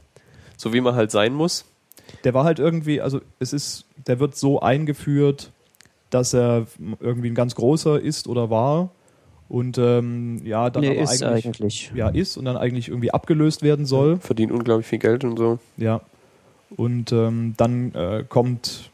so 0.58 0.74
wie 0.74 0.82
man 0.82 0.96
halt 0.96 1.12
sein 1.12 1.34
muss. 1.34 1.66
der 2.24 2.34
war 2.34 2.44
halt 2.44 2.58
irgendwie, 2.58 3.02
also 3.02 3.22
es 3.40 3.54
ist, 3.54 3.86
der 4.08 4.20
wird 4.20 4.36
so 4.36 4.62
eingeführt, 4.62 5.52
dass 6.10 6.34
er 6.34 6.66
irgendwie 7.00 7.30
ein 7.30 7.36
ganz 7.36 7.54
großer 7.54 8.00
ist 8.02 8.28
oder 8.28 8.50
war 8.50 8.90
und 9.48 9.78
ähm, 9.78 10.42
ja, 10.44 10.70
dann 10.70 10.82
nee, 10.82 10.92
aber 10.92 11.02
ist 11.02 11.24
eigentlich, 11.24 11.46
eigentlich. 11.46 11.92
ja 11.96 12.10
ist 12.10 12.38
und 12.38 12.46
dann 12.46 12.58
eigentlich 12.58 12.90
irgendwie 12.90 13.12
abgelöst 13.12 13.62
werden 13.62 13.86
soll. 13.86 14.18
Verdient 14.18 14.52
unglaublich 14.52 14.88
viel 14.88 15.00
Geld 15.00 15.24
und 15.24 15.38
so. 15.38 15.60
Ja. 15.78 16.02
Und 16.76 17.12
ähm, 17.12 17.54
dann 17.58 17.94
äh, 17.94 18.24
kommt, 18.28 18.90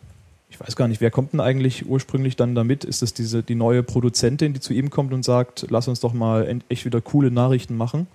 ich 0.50 0.60
weiß 0.60 0.76
gar 0.76 0.88
nicht, 0.88 1.00
wer 1.00 1.10
kommt 1.10 1.34
denn 1.34 1.40
eigentlich 1.40 1.88
ursprünglich 1.88 2.36
dann 2.36 2.54
damit? 2.54 2.84
Ist 2.84 3.02
es 3.02 3.14
diese 3.14 3.44
die 3.44 3.56
neue 3.56 3.82
Produzentin, 3.82 4.54
die 4.54 4.60
zu 4.60 4.74
ihm 4.74 4.90
kommt 4.90 5.14
und 5.14 5.24
sagt, 5.24 5.68
lass 5.70 5.88
uns 5.88 6.02
doch 6.02 6.14
mal 6.14 6.60
echt 6.68 6.86
wieder 6.86 7.00
coole 7.00 7.32
Nachrichten 7.32 7.78
machen? 7.78 8.08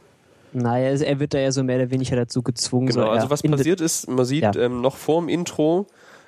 Naja, 0.53 0.88
also 0.88 1.05
er 1.05 1.19
wird 1.21 1.35
da 1.35 1.38
ja 1.38 1.53
so 1.53 1.62
mehr 1.62 1.77
oder 1.77 1.91
weniger 1.91 2.17
dazu 2.17 2.43
gezwungen. 2.43 2.88
Genau, 2.88 3.06
so, 3.06 3.11
also 3.11 3.31
was 3.31 3.43
passiert 3.43 3.81
ist, 3.81 4.09
man 4.09 4.25
sieht 4.25 4.43
Ja. 4.43 4.55
ähm, 4.56 4.81
noch 4.81 4.97
vor 4.97 5.21
dem 5.21 5.29
Intro, 5.29 5.87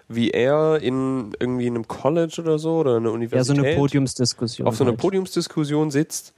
wie 0.09 0.31
er 0.31 0.81
in 0.81 1.33
irgendwie 1.39 1.67
in 1.67 1.75
einem 1.75 1.87
College 1.89 2.37
oder 2.41 2.59
so 2.59 2.79
oder 2.79 2.97
einer 2.97 3.07
Ja, 3.07 3.11
so 3.11 3.15
Universität 3.15 3.59
eine 3.59 3.77
Podiumsdiskussion. 3.77 4.67
auf 4.67 4.77
so 4.77 4.85
einer 4.85 4.93
halt. 4.93 5.01
Podiumsdiskussion 5.01 5.91
sitzt 5.91 6.35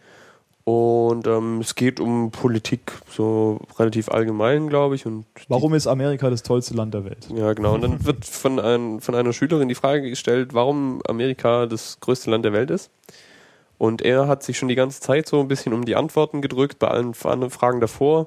und 0.64 1.26
ähm, 1.26 1.60
es 1.60 1.74
geht 1.74 2.00
um 2.00 2.30
Politik 2.30 2.92
so 3.10 3.60
relativ 3.78 4.08
allgemein, 4.08 4.68
glaube 4.68 4.94
ich. 4.94 5.06
Und 5.06 5.24
Warum 5.48 5.74
ist 5.74 5.86
Amerika 5.86 6.30
das 6.30 6.42
tollste 6.42 6.74
Land 6.74 6.94
der 6.94 7.04
Welt? 7.04 7.28
Ja, 7.34 7.54
genau. 7.54 7.74
Und 7.74 7.82
dann 7.82 8.04
wird 8.04 8.24
von, 8.24 8.60
ein, 8.60 9.00
von 9.00 9.14
einer 9.14 9.32
Schülerin 9.32 9.68
die 9.68 9.74
Frage 9.74 10.08
gestellt, 10.10 10.52
warum 10.52 11.00
Amerika 11.08 11.66
das 11.66 11.98
größte 12.00 12.30
Land 12.30 12.44
der 12.44 12.52
Welt 12.52 12.70
ist. 12.70 12.90
Und 13.78 14.02
er 14.02 14.28
hat 14.28 14.42
sich 14.42 14.58
schon 14.58 14.68
die 14.68 14.74
ganze 14.74 15.00
Zeit 15.00 15.26
so 15.26 15.40
ein 15.40 15.48
bisschen 15.48 15.72
um 15.72 15.86
die 15.86 15.96
Antworten 15.96 16.42
gedrückt 16.42 16.78
bei 16.78 16.88
allen 16.88 17.14
anderen 17.24 17.50
Fragen 17.50 17.80
davor 17.80 18.26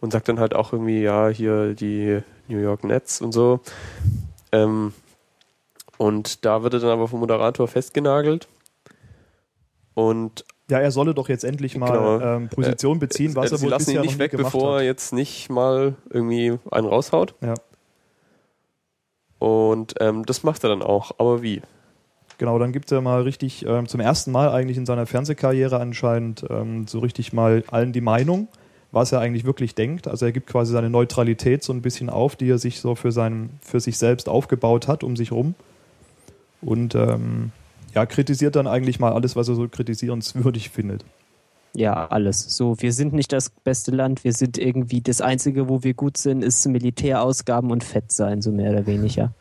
und 0.00 0.12
sagt 0.12 0.28
dann 0.28 0.40
halt 0.40 0.54
auch 0.56 0.72
irgendwie, 0.72 1.02
ja, 1.02 1.28
hier 1.28 1.74
die 1.74 2.20
New 2.48 2.58
York 2.58 2.84
Nets 2.84 3.20
und 3.20 3.32
so. 3.32 3.60
Ähm, 4.54 4.92
und 5.98 6.44
da 6.44 6.62
wird 6.62 6.74
er 6.74 6.80
dann 6.80 6.90
aber 6.90 7.08
vom 7.08 7.20
Moderator 7.20 7.68
festgenagelt. 7.68 8.48
Und 9.94 10.44
Ja, 10.70 10.80
er 10.80 10.90
solle 10.90 11.12
doch 11.14 11.28
jetzt 11.28 11.44
endlich 11.44 11.76
mal 11.76 11.92
Genau. 11.92 12.20
ähm, 12.20 12.48
Position 12.48 12.98
beziehen, 12.98 13.36
was 13.36 13.50
äh, 13.50 13.54
er 13.54 13.58
sie 13.58 13.64
wohl 13.64 13.70
lassen 13.70 13.86
bisher 13.86 14.00
ihn 14.02 14.06
nicht 14.06 14.18
weg, 14.18 14.32
bevor 14.36 14.74
hat. 14.76 14.80
er 14.80 14.86
jetzt 14.86 15.12
nicht 15.12 15.50
mal 15.50 15.94
irgendwie 16.10 16.58
einen 16.70 16.86
raushaut. 16.86 17.34
Ja. 17.42 17.54
Und 19.38 19.94
ähm, 20.00 20.24
das 20.24 20.42
macht 20.42 20.64
er 20.64 20.70
dann 20.70 20.82
auch. 20.82 21.12
Aber 21.18 21.42
wie? 21.42 21.60
Genau, 22.38 22.58
dann 22.58 22.72
gibt 22.72 22.90
er 22.90 23.00
mal 23.00 23.22
richtig, 23.22 23.64
ähm, 23.66 23.86
zum 23.86 24.00
ersten 24.00 24.32
Mal 24.32 24.48
eigentlich 24.50 24.76
in 24.78 24.86
seiner 24.86 25.06
Fernsehkarriere 25.06 25.78
anscheinend 25.78 26.44
ähm, 26.50 26.86
so 26.86 26.98
richtig 26.98 27.32
mal 27.32 27.62
allen 27.70 27.92
die 27.92 28.00
Meinung, 28.00 28.48
was 28.94 29.12
er 29.12 29.20
eigentlich 29.20 29.44
wirklich 29.44 29.74
denkt. 29.74 30.08
Also 30.08 30.26
er 30.26 30.32
gibt 30.32 30.46
quasi 30.46 30.72
seine 30.72 30.88
Neutralität 30.88 31.62
so 31.62 31.72
ein 31.72 31.82
bisschen 31.82 32.08
auf, 32.08 32.36
die 32.36 32.48
er 32.48 32.58
sich 32.58 32.80
so 32.80 32.94
für, 32.94 33.12
seinen, 33.12 33.58
für 33.60 33.80
sich 33.80 33.98
selbst 33.98 34.28
aufgebaut 34.28 34.88
hat, 34.88 35.02
um 35.02 35.16
sich 35.16 35.32
rum. 35.32 35.54
Und 36.62 36.94
ähm, 36.94 37.50
ja, 37.94 38.06
kritisiert 38.06 38.56
dann 38.56 38.66
eigentlich 38.66 39.00
mal 39.00 39.12
alles, 39.12 39.36
was 39.36 39.48
er 39.48 39.54
so 39.54 39.68
kritisierenswürdig 39.68 40.70
findet. 40.70 41.04
Ja, 41.74 42.06
alles. 42.06 42.56
So, 42.56 42.80
wir 42.80 42.92
sind 42.92 43.12
nicht 43.12 43.32
das 43.32 43.50
beste 43.50 43.90
Land, 43.90 44.22
wir 44.22 44.32
sind 44.32 44.58
irgendwie 44.58 45.00
das 45.00 45.20
Einzige, 45.20 45.68
wo 45.68 45.82
wir 45.82 45.94
gut 45.94 46.16
sind, 46.16 46.42
ist 46.42 46.64
Militärausgaben 46.66 47.72
und 47.72 47.82
Fett 47.82 48.12
sein, 48.12 48.42
so 48.42 48.52
mehr 48.52 48.70
oder 48.70 48.86
weniger. 48.86 49.34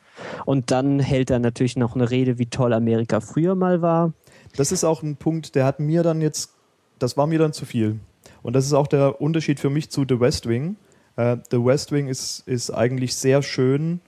Und 0.46 0.72
dann 0.72 1.00
hält 1.00 1.30
er 1.30 1.40
natürlich 1.40 1.78
noch 1.78 1.96
eine 1.96 2.10
Rede, 2.10 2.40
wie 2.40 2.48
toll 2.48 2.74
Amerika 2.74 3.20
früher 3.20 3.54
mal 3.54 3.84
war. 3.84 4.14
Das 4.56 4.72
ist 4.72 4.84
auch 4.84 5.04
ein 5.04 5.16
Punkt, 5.16 5.54
der 5.54 5.66
hat 5.66 5.80
mir 5.80 6.02
dann 6.02 6.22
jetzt, 6.22 6.52
das 6.98 7.18
war 7.18 7.28
mir 7.28 7.38
dann 7.38 7.54
zu 7.54 7.66
viel. 7.66 8.00
Und 8.44 8.54
das 8.54 8.66
ist 8.66 8.74
auch 8.74 8.88
der 8.88 9.22
Unterschied 9.22 9.60
für 9.60 9.70
mich 9.70 9.90
zu 9.90 10.06
The 10.08 10.20
West 10.20 10.48
Wing. 10.48 10.76
Äh, 11.16 11.38
The 11.50 11.64
West 11.64 11.92
Wing 11.92 12.08
ist, 12.08 12.48
ist 12.48 12.70
eigentlich 12.70 13.16
sehr 13.16 13.42
schön, 13.42 14.02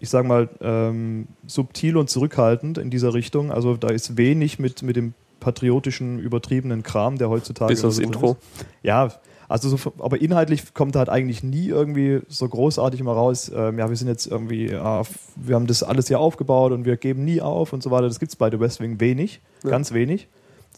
ich 0.00 0.10
sag 0.10 0.26
mal, 0.26 0.48
ähm, 0.60 1.28
subtil 1.46 1.96
und 1.96 2.10
zurückhaltend 2.10 2.78
in 2.78 2.90
dieser 2.90 3.14
Richtung. 3.14 3.50
Also 3.52 3.76
da 3.76 3.88
ist 3.88 4.16
wenig 4.16 4.58
mit, 4.58 4.82
mit 4.82 4.96
dem 4.96 5.14
patriotischen, 5.38 6.18
übertriebenen 6.18 6.82
Kram, 6.82 7.16
der 7.16 7.30
heutzutage. 7.30 7.72
Bis 7.72 7.84
aufs 7.84 7.96
so 7.96 8.02
Intro. 8.02 8.32
Ist. 8.32 8.66
Ja, 8.82 9.08
Also 9.48 9.74
so, 9.76 9.92
aber 9.98 10.20
inhaltlich 10.20 10.74
kommt 10.74 10.94
halt 10.96 11.08
eigentlich 11.08 11.42
nie 11.42 11.66
irgendwie 11.66 12.20
so 12.28 12.48
großartig 12.48 13.02
mal 13.02 13.14
raus, 13.14 13.50
ähm, 13.54 13.78
ja, 13.78 13.88
wir 13.88 13.96
sind 13.96 14.06
jetzt 14.06 14.26
irgendwie, 14.26 14.70
ja, 14.70 15.02
wir 15.34 15.54
haben 15.56 15.66
das 15.66 15.82
alles 15.82 16.06
hier 16.08 16.20
aufgebaut 16.20 16.70
und 16.72 16.84
wir 16.84 16.96
geben 16.96 17.24
nie 17.24 17.40
auf 17.40 17.72
und 17.72 17.82
so 17.82 17.90
weiter. 17.90 18.06
Das 18.06 18.20
gibt 18.20 18.30
es 18.30 18.36
bei 18.36 18.48
The 18.50 18.60
West 18.60 18.80
Wing 18.80 19.00
wenig, 19.00 19.40
Ja. 19.64 19.70
ganz 19.70 19.92
wenig. 19.92 20.28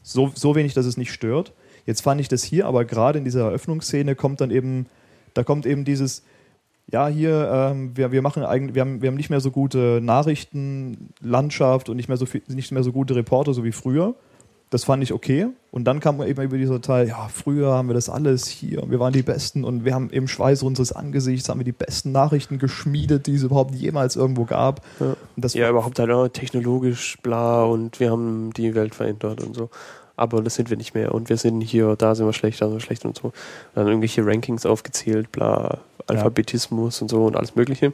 So, 0.02 0.30
so 0.34 0.54
wenig, 0.54 0.72
dass 0.74 0.86
es 0.86 0.96
nicht 0.96 1.12
stört. 1.12 1.52
Jetzt 1.86 2.02
fand 2.02 2.20
ich 2.20 2.28
das 2.28 2.42
hier, 2.44 2.66
aber 2.66 2.84
gerade 2.84 3.18
in 3.18 3.24
dieser 3.24 3.42
Eröffnungsszene 3.42 4.14
kommt 4.14 4.40
dann 4.40 4.50
eben, 4.50 4.86
da 5.34 5.42
kommt 5.44 5.66
eben 5.66 5.84
dieses, 5.84 6.22
ja, 6.90 7.08
hier, 7.08 7.50
ähm, 7.52 7.96
wir, 7.96 8.12
wir 8.12 8.22
machen 8.22 8.44
eigentlich, 8.44 8.74
wir 8.74 8.82
haben, 8.82 9.02
wir 9.02 9.08
haben 9.08 9.16
nicht 9.16 9.30
mehr 9.30 9.40
so 9.40 9.50
gute 9.50 10.00
Nachrichtenlandschaft 10.02 11.88
und 11.88 11.96
nicht 11.96 12.08
mehr 12.08 12.18
so 12.18 12.26
viel, 12.26 12.42
nicht 12.48 12.72
mehr 12.72 12.82
so 12.82 12.92
gute 12.92 13.14
Reporter, 13.16 13.54
so 13.54 13.64
wie 13.64 13.72
früher. 13.72 14.14
Das 14.72 14.84
fand 14.84 15.02
ich 15.02 15.12
okay. 15.12 15.48
Und 15.70 15.84
dann 15.84 16.00
kam 16.00 16.22
eben 16.22 16.40
über 16.40 16.56
dieser 16.56 16.80
Teil, 16.80 17.06
ja, 17.06 17.28
früher 17.28 17.74
haben 17.74 17.88
wir 17.88 17.94
das 17.94 18.08
alles 18.08 18.46
hier 18.46 18.82
und 18.82 18.90
wir 18.90 18.98
waren 19.00 19.12
die 19.12 19.22
Besten 19.22 19.64
und 19.64 19.84
wir 19.84 19.94
haben 19.94 20.08
im 20.08 20.26
Schweiß 20.26 20.62
unseres 20.62 20.92
Angesichts 20.92 21.50
haben 21.50 21.60
wir 21.60 21.64
die 21.64 21.72
besten 21.72 22.10
Nachrichten 22.10 22.58
geschmiedet, 22.58 23.26
die 23.26 23.34
es 23.34 23.42
überhaupt 23.42 23.74
jemals 23.74 24.16
irgendwo 24.16 24.44
gab. 24.44 24.80
Ja. 24.98 25.14
Ja, 25.48 25.68
überhaupt 25.68 25.98
halt 25.98 26.10
oh, 26.10 26.26
technologisch 26.28 27.18
bla 27.22 27.64
und 27.64 28.00
wir 28.00 28.10
haben 28.10 28.50
die 28.54 28.74
Welt 28.74 28.94
verändert 28.94 29.42
und 29.44 29.54
so. 29.54 29.68
Aber 30.16 30.42
das 30.42 30.54
sind 30.54 30.70
wir 30.70 30.76
nicht 30.76 30.94
mehr 30.94 31.14
und 31.14 31.28
wir 31.28 31.36
sind 31.36 31.60
hier, 31.60 31.96
da 31.96 32.14
sind 32.14 32.26
wir 32.26 32.32
schlecht, 32.32 32.60
da 32.60 32.66
sind 32.66 32.76
wir 32.76 32.80
schlecht 32.80 33.04
und 33.04 33.16
so. 33.16 33.32
Dann 33.74 33.86
irgendwelche 33.86 34.24
Rankings 34.24 34.66
aufgezählt, 34.66 35.32
bla, 35.32 35.78
Alphabetismus 36.06 37.00
und 37.02 37.08
so 37.08 37.24
und 37.24 37.36
alles 37.36 37.54
Mögliche. 37.54 37.92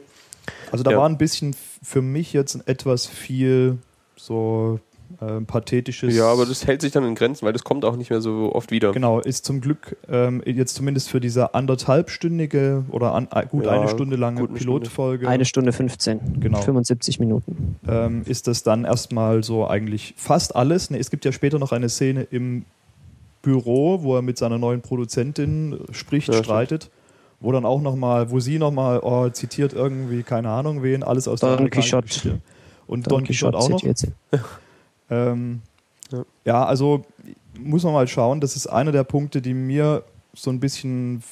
also 0.71 0.83
da 0.83 0.91
ja. 0.91 0.97
war 0.97 1.07
ein 1.07 1.17
bisschen 1.17 1.55
für 1.81 2.01
mich 2.01 2.33
jetzt 2.33 2.67
etwas 2.67 3.07
viel 3.07 3.77
so 4.15 4.79
äh, 5.21 5.41
pathetisches. 5.41 6.15
Ja, 6.15 6.25
aber 6.31 6.45
das 6.45 6.65
hält 6.67 6.81
sich 6.81 6.91
dann 6.91 7.03
in 7.03 7.15
Grenzen, 7.15 7.45
weil 7.45 7.53
das 7.53 7.63
kommt 7.63 7.83
auch 7.85 7.95
nicht 7.95 8.09
mehr 8.09 8.21
so 8.21 8.51
oft 8.53 8.71
wieder. 8.71 8.91
Genau, 8.91 9.19
ist 9.19 9.45
zum 9.45 9.61
Glück 9.61 9.97
ähm, 10.09 10.41
jetzt 10.45 10.75
zumindest 10.75 11.09
für 11.09 11.19
diese 11.19 11.53
anderthalbstündige 11.53 12.85
oder 12.89 13.13
an, 13.13 13.27
äh, 13.33 13.45
gut 13.45 13.65
Ja, 13.65 13.71
eine 13.71 13.89
Stunde 13.89 14.15
lange 14.15 14.39
eine 14.39 14.47
Pilotfolge 14.49 15.27
Eine 15.27 15.45
Stunde 15.45 15.73
15. 15.73 16.39
Genau. 16.39 16.61
75 16.61 17.19
Minuten. 17.19 17.75
ähm, 17.87 18.23
ist 18.25 18.47
das 18.47 18.63
dann 18.63 18.85
erstmal 18.85 19.43
so 19.43 19.67
eigentlich 19.67 20.13
fast 20.17 20.55
alles. 20.55 20.89
Ne, 20.89 20.99
es 20.99 21.09
gibt 21.09 21.25
ja 21.25 21.31
später 21.31 21.59
noch 21.59 21.71
eine 21.71 21.89
Szene 21.89 22.23
im 22.23 22.65
Büro, 23.41 24.03
wo 24.03 24.15
er 24.15 24.21
mit 24.21 24.37
seiner 24.37 24.57
neuen 24.57 24.81
Produzentin 24.81 25.79
spricht, 25.91 26.27
Ja, 26.27 26.33
stimmt. 26.35 26.45
streitet. 26.45 26.89
Wo 27.41 27.53
dann 27.53 27.63
auch 27.63 27.81
nochmal, 27.81 28.31
wo 28.31 28.41
sie 28.41 28.59
nochmal 28.59 28.99
oh, 29.01 29.29
zitiert 29.29 29.71
irgendwie, 29.71 30.23
keine 30.23 30.49
Ahnung 30.49 30.83
wen, 30.83 31.03
alles 31.03 31.27
aus 31.27 31.39
Don 31.39 31.57
der 31.57 31.69
Quixote. 31.69 32.41
Und 32.85 33.09
Don, 33.09 33.23
Quixote 33.23 33.57
auch 33.57 33.69
noch. 33.69 33.81
Ähm, 35.09 35.61
Ja. 36.11 36.25
ja. 36.45 36.65
also 36.65 37.05
muss 37.59 37.83
man 37.83 37.93
mal 37.93 38.07
schauen. 38.07 38.39
Das 38.41 38.55
ist 38.55 38.67
einer 38.67 38.91
der 38.91 39.03
Punkte, 39.03 39.41
die 39.41 39.53
mir 39.53 40.03
so 40.33 40.49
ein 40.51 40.59
bisschen 40.59 41.23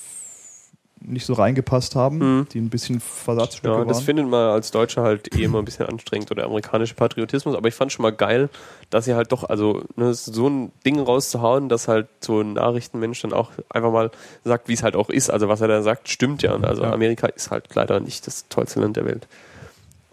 nicht 1.00 1.28
so 1.28 1.34
reingepasst 1.34 1.96
haben, 1.96 2.18
Mhm. 2.40 2.48
die 2.52 2.60
ein 2.60 2.70
bisschen 2.72 3.00
Versatzstücke 3.00 3.68
Ja, 3.70 3.78
waren. 3.78 3.88
das 3.88 4.02
findet 4.02 4.28
man 4.28 4.50
als 4.50 4.72
Deutscher 4.72 5.04
halt 5.04 5.34
eh 5.38 5.44
immer 5.44 5.60
ein 5.60 5.66
bisschen 5.66 5.86
anstrengend 5.86 6.32
oder 6.32 6.46
amerikanischer 6.46 6.96
Patriotismus, 6.96 7.56
aber 7.56 7.68
ich 7.68 7.76
fand 7.76 7.92
schon 7.92 8.02
mal 8.02 8.12
geil, 8.12 8.50
dass 8.90 9.06
sie 9.06 9.14
halt 9.14 9.32
doch, 9.32 9.44
also 9.44 9.84
ne, 9.96 10.16
so 10.16 10.50
ein 10.50 10.72
Ding 10.88 11.00
rauszuhauen, 11.00 11.70
dass 11.70 11.88
halt 11.88 12.08
so 12.20 12.42
ein 12.42 12.54
Nachrichtenmensch 12.54 13.22
dann 13.22 13.32
auch 13.32 13.52
einfach 13.70 13.92
mal 13.92 14.10
sagt, 14.44 14.68
wie 14.70 14.74
es 14.74 14.82
halt 14.82 14.96
auch 14.96 15.12
ist. 15.12 15.30
Also 15.30 15.48
was 15.48 15.62
er 15.62 15.68
da 15.68 15.84
sagt, 15.84 16.10
stimmt 16.10 16.42
ja. 16.42 16.56
Also 16.56 16.82
Ja. 16.82 16.92
Amerika 16.92 17.28
ist 17.28 17.52
halt 17.52 17.74
leider 17.76 18.00
nicht 18.00 18.26
das 18.26 18.48
tollste 18.50 18.80
Land 18.80 18.98
der 18.98 19.06
Welt. 19.06 19.28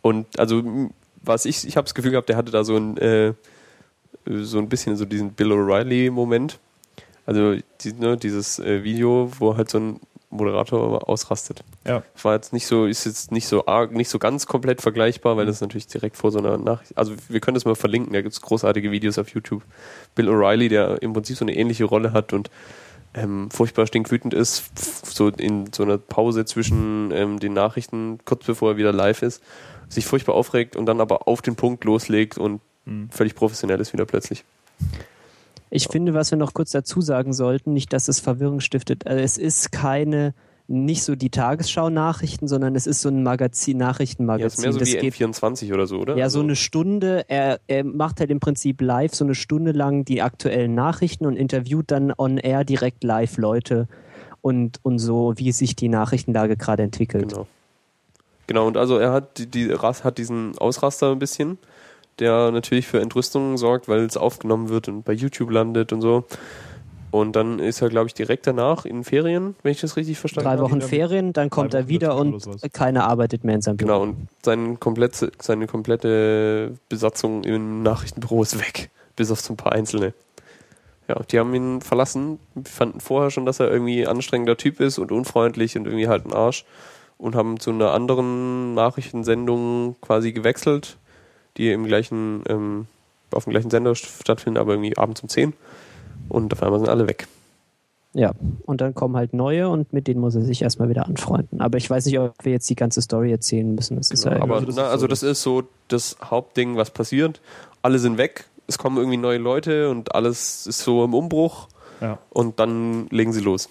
Und 0.03 0.39
also 0.39 0.63
was 1.23 1.47
ich, 1.47 1.67
ich 1.67 1.79
habe 1.79 1.87
das 1.87 1.95
Gefühl 1.95 2.11
gehabt, 2.11 2.29
der 2.29 2.37
hatte 2.37 2.53
da 2.53 2.63
so 2.63 2.77
ein 2.77 2.99
äh, 2.99 3.33
so 4.27 4.59
ein 4.59 4.69
bisschen 4.69 4.97
so 4.97 5.05
diesen 5.05 5.33
Bill 5.33 5.53
O'Reilly-Moment. 5.53 6.59
Also 7.27 7.57
die, 7.81 7.93
ne, 7.93 8.17
dieses 8.17 8.59
äh, 8.59 8.85
Video, 8.85 9.31
wo 9.39 9.57
halt 9.57 9.71
so 9.71 9.79
ein 9.79 10.01
Moderator 10.35 11.09
ausrastet. 11.09 11.63
ja. 11.87 12.03
war 12.23 12.35
jetzt 12.35 12.53
nicht 12.53 12.67
so, 12.67 12.87
ist 12.87 13.07
jetzt 13.07 13.31
nicht 13.31 13.47
so 13.47 13.67
arg, 13.67 13.93
nicht 13.93 14.09
so 14.09 14.19
ganz 14.19 14.47
komplett 14.47 14.83
vergleichbar, 14.83 15.37
weil 15.37 15.47
das 15.47 15.61
natürlich 15.61 15.87
direkt 15.87 16.17
vor 16.17 16.33
so 16.33 16.39
einer 16.39 16.59
Nachricht, 16.59 16.97
also 16.99 17.15
wir 17.29 17.41
können 17.41 17.55
das 17.55 17.65
mal 17.65 17.77
verlinken, 17.77 18.13
da 18.13 18.21
gibt 18.21 18.35
es 18.35 18.41
großartige 18.41 18.91
Videos 18.91 19.17
auf 19.19 19.29
YouTube. 19.29 19.63
Bill 20.15 20.29
O'Reilly, 20.29 20.69
der 20.69 21.01
im 21.03 21.13
Prinzip 21.13 21.37
so 21.37 21.45
eine 21.45 21.57
ähnliche 21.57 21.85
Rolle 21.85 22.13
hat 22.13 22.33
und 22.33 22.51
ähm, 23.15 23.49
furchtbar 23.51 23.87
stinkwütend 23.87 24.35
ist, 24.35 24.73
so 25.07 25.29
in 25.29 25.73
so 25.73 25.85
einer 25.85 25.99
Pause 25.99 26.45
zwischen 26.45 27.13
ähm, 27.13 27.39
den 27.39 27.53
Nachrichten, 27.53 28.19
kurz 28.25 28.45
bevor 28.45 28.73
er 28.73 28.77
wieder 28.77 28.93
live 28.93 29.23
ist, 29.23 29.41
sich 29.89 30.05
furchtbar 30.05 30.35
aufregt 30.35 30.75
und 30.75 30.87
dann 30.87 31.01
aber 31.01 31.29
auf 31.29 31.41
den 31.43 31.55
Punkt 31.55 31.85
loslegt 31.85 32.39
und 32.39 32.61
Mhm. 32.87 33.09
völlig 33.11 33.35
professionell 33.35 33.81
ist 33.81 33.93
wieder 33.93 34.05
plötzlich. 34.07 34.45
Ich 35.71 35.89
finde, 35.89 36.15
was 36.15 36.31
wir 36.31 36.39
noch 36.39 36.55
kurz 36.55 36.71
dazu 36.71 37.01
sagen 37.01 37.33
sollten, 37.33 37.73
nicht, 37.73 37.93
dass 37.93 38.09
es 38.09 38.21
Verwirrung 38.21 38.61
stiftet. 38.61 39.07
Also 39.07 39.21
es 39.23 39.39
ist 39.39 39.73
keine, 39.73 40.35
nicht 40.69 41.03
so 41.03 41.17
die 41.17 41.31
Tagesschau-Nachrichten, 41.31 42.47
sondern 42.47 42.77
es 42.77 42.87
ist 42.87 43.01
so 43.01 43.09
ein 43.09 43.23
Magazin, 43.23 43.81
Ja, 43.81 43.87
Nachrichtenmagazin. 43.87 44.47
ist 44.47 44.63
mehr 44.63 44.73
so 44.73 44.79
das 44.79 44.89
wie 44.93 44.99
geht 44.99 45.15
N24 45.15 45.75
oder 45.75 45.87
so, 45.87 45.99
oder? 45.99 46.17
Ja, 46.17 46.25
Also- 46.25 46.39
so 46.39 46.45
eine 46.45 46.55
Stunde. 46.57 47.25
Er, 47.29 47.59
er 47.67 47.85
macht 47.85 48.21
halt 48.21 48.31
im 48.31 48.39
Prinzip 48.41 48.81
live 48.81 49.15
so 49.15 49.25
eine 49.25 49.35
Stunde 49.35 49.73
lang 49.73 50.05
die 50.05 50.23
aktuellen 50.23 50.75
Nachrichten 50.75 51.27
und 51.27 51.37
interviewt 51.37 51.91
dann 51.91 52.13
on 52.17 52.39
air 52.39 52.65
direkt 52.65 53.03
live 53.03 53.37
Leute 53.39 53.89
und, 54.43 54.79
und 54.83 54.99
so, 55.01 55.33
wie 55.37 55.51
sich 55.53 55.75
die 55.75 55.89
Nachrichtenlage 55.89 56.57
gerade 56.57 56.83
entwickelt. 56.85 57.31
Genau. 57.31 57.47
Genau, 58.47 58.67
und 58.67 58.77
also 58.77 58.99
er 58.99 59.11
hat, 59.11 59.39
die, 59.39 59.47
die 59.47 59.73
hat 59.73 60.19
diesen 60.19 60.57
Ausraster 60.59 61.11
ein 61.13 61.19
bisschen, 61.19 61.57
der 62.19 62.51
natürlich 62.51 62.87
für 62.87 63.01
Entrüstung 63.01 63.57
sorgt, 63.59 63.89
weil 63.89 64.01
es 64.01 64.17
aufgenommen 64.17 64.69
wird 64.69 64.89
und 64.89 65.05
bei 65.05 65.13
YouTube 65.13 65.51
landet 65.51 65.93
und 65.93 66.01
so. 66.01 66.25
Und 67.11 67.37
dann 67.37 67.61
ist 67.61 67.81
er, 67.81 67.91
glaube 67.91 68.09
ich, 68.09 68.15
direkt 68.15 68.47
danach 68.49 68.85
in 68.85 69.05
Ferien, 69.05 69.55
wenn 69.63 69.71
ich 69.71 69.81
das 69.81 69.97
richtig 69.97 70.19
verstanden 70.19 70.47
Drei 70.49 70.53
habe. 70.57 70.63
Wochen 70.65 70.77
wieder- 70.79 70.89
Ferien, 70.89 71.33
dann 71.33 71.49
kommt 71.49 71.73
drei 71.73 71.79
er 71.79 71.85
Wochen 71.85 71.89
wieder 71.89 72.17
und 72.17 72.73
keiner 72.73 73.07
arbeitet 73.07 73.45
mehr 73.45 73.55
in 73.55 73.63
seinem 73.63 73.77
Genau, 73.77 74.01
Büro. 74.01 74.11
und 74.11 74.29
seine 74.45 74.77
komplette, 74.77 75.31
seine 75.41 75.67
komplette 75.69 76.73
Besatzung 76.89 77.45
im 77.45 77.83
Nachrichtenbüro 77.85 78.43
ist 78.43 78.59
weg. 78.59 78.91
Bis 79.17 79.31
auf 79.31 79.41
so 79.41 79.53
ein 79.53 79.57
paar 79.57 79.73
Einzelne. 79.73 80.13
Ja, 81.07 81.21
die 81.31 81.39
haben 81.39 81.55
ihn 81.55 81.83
verlassen, 81.83 82.39
fanden 82.65 82.99
vorher 82.99 83.31
schon, 83.31 83.47
dass 83.47 83.61
er 83.61 83.71
irgendwie 83.71 84.07
anstrengender 84.07 84.57
Typ 84.57 84.81
ist 84.81 84.99
und 84.99 85.13
unfreundlich 85.13 85.77
und 85.77 85.85
irgendwie 85.87 86.09
halt 86.09 86.27
ein 86.27 86.33
Arsch 86.33 86.65
und 87.19 87.37
haben 87.37 87.61
zu 87.61 87.71
einer 87.71 87.93
anderen 87.93 88.75
Nachrichtensendung 88.75 89.95
quasi 90.01 90.33
gewechselt, 90.33 90.97
die 91.57 91.71
im 91.73 91.85
gleichen, 91.85 92.43
ähm, 92.49 92.87
auf 93.33 93.45
dem 93.45 93.51
gleichen 93.51 93.71
Sender 93.71 93.95
stattfinden, 93.95 94.59
aber 94.59 94.73
irgendwie 94.75 94.97
abends 94.97 95.23
um 95.23 95.29
10 95.29 95.53
und 96.29 96.53
auf 96.53 96.63
einmal 96.63 96.79
sind 96.81 96.89
alle 96.89 97.07
weg. 97.09 97.27
Ja, 98.17 98.33
und 98.65 98.81
dann 98.81 98.95
kommen 98.95 99.17
halt 99.17 99.35
neue 99.35 99.69
und 99.69 99.93
mit 99.93 100.07
denen 100.07 100.21
muss 100.21 100.37
er 100.37 100.43
sich 100.43 100.63
erstmal 100.63 100.89
wieder 100.89 101.05
anfreunden. 101.07 101.61
Aber 101.61 101.79
ich 101.79 101.91
weiß 101.91 102.07
nicht, 102.07 102.17
ob 102.21 102.33
wir 102.45 102.53
jetzt 102.53 102.71
die 102.71 102.77
ganze 102.77 103.03
Story 103.03 103.33
erzählen 103.33 103.75
müssen. 103.75 103.97
Das 103.97 104.13
ist 104.13 104.23
Genau, 104.23 104.37
ja 104.37 104.43
aber 104.43 104.55
also 104.55 104.67
das 104.67 104.77
na, 104.77 104.83
ist 104.85 104.89
also 104.91 105.01
so 105.03 105.09
das 105.09 105.23
ist 105.25 105.43
so 105.43 105.63
das 105.89 106.17
Hauptding, 106.23 106.77
was 106.77 106.91
passiert. 106.91 107.41
Alle 107.83 107.99
sind 107.99 108.17
weg, 108.17 108.45
es 108.69 108.79
kommen 108.79 108.99
irgendwie 108.99 109.17
neue 109.17 109.39
Leute 109.39 109.91
und 109.91 110.15
alles 110.15 110.67
ist 110.69 110.79
so 110.79 111.05
im 111.05 111.13
Umbruch 111.13 111.67
Ja. 112.01 112.19
und 112.31 112.61
dann 112.61 113.09
legen 113.09 113.33
sie 113.33 113.41
los. 113.41 113.69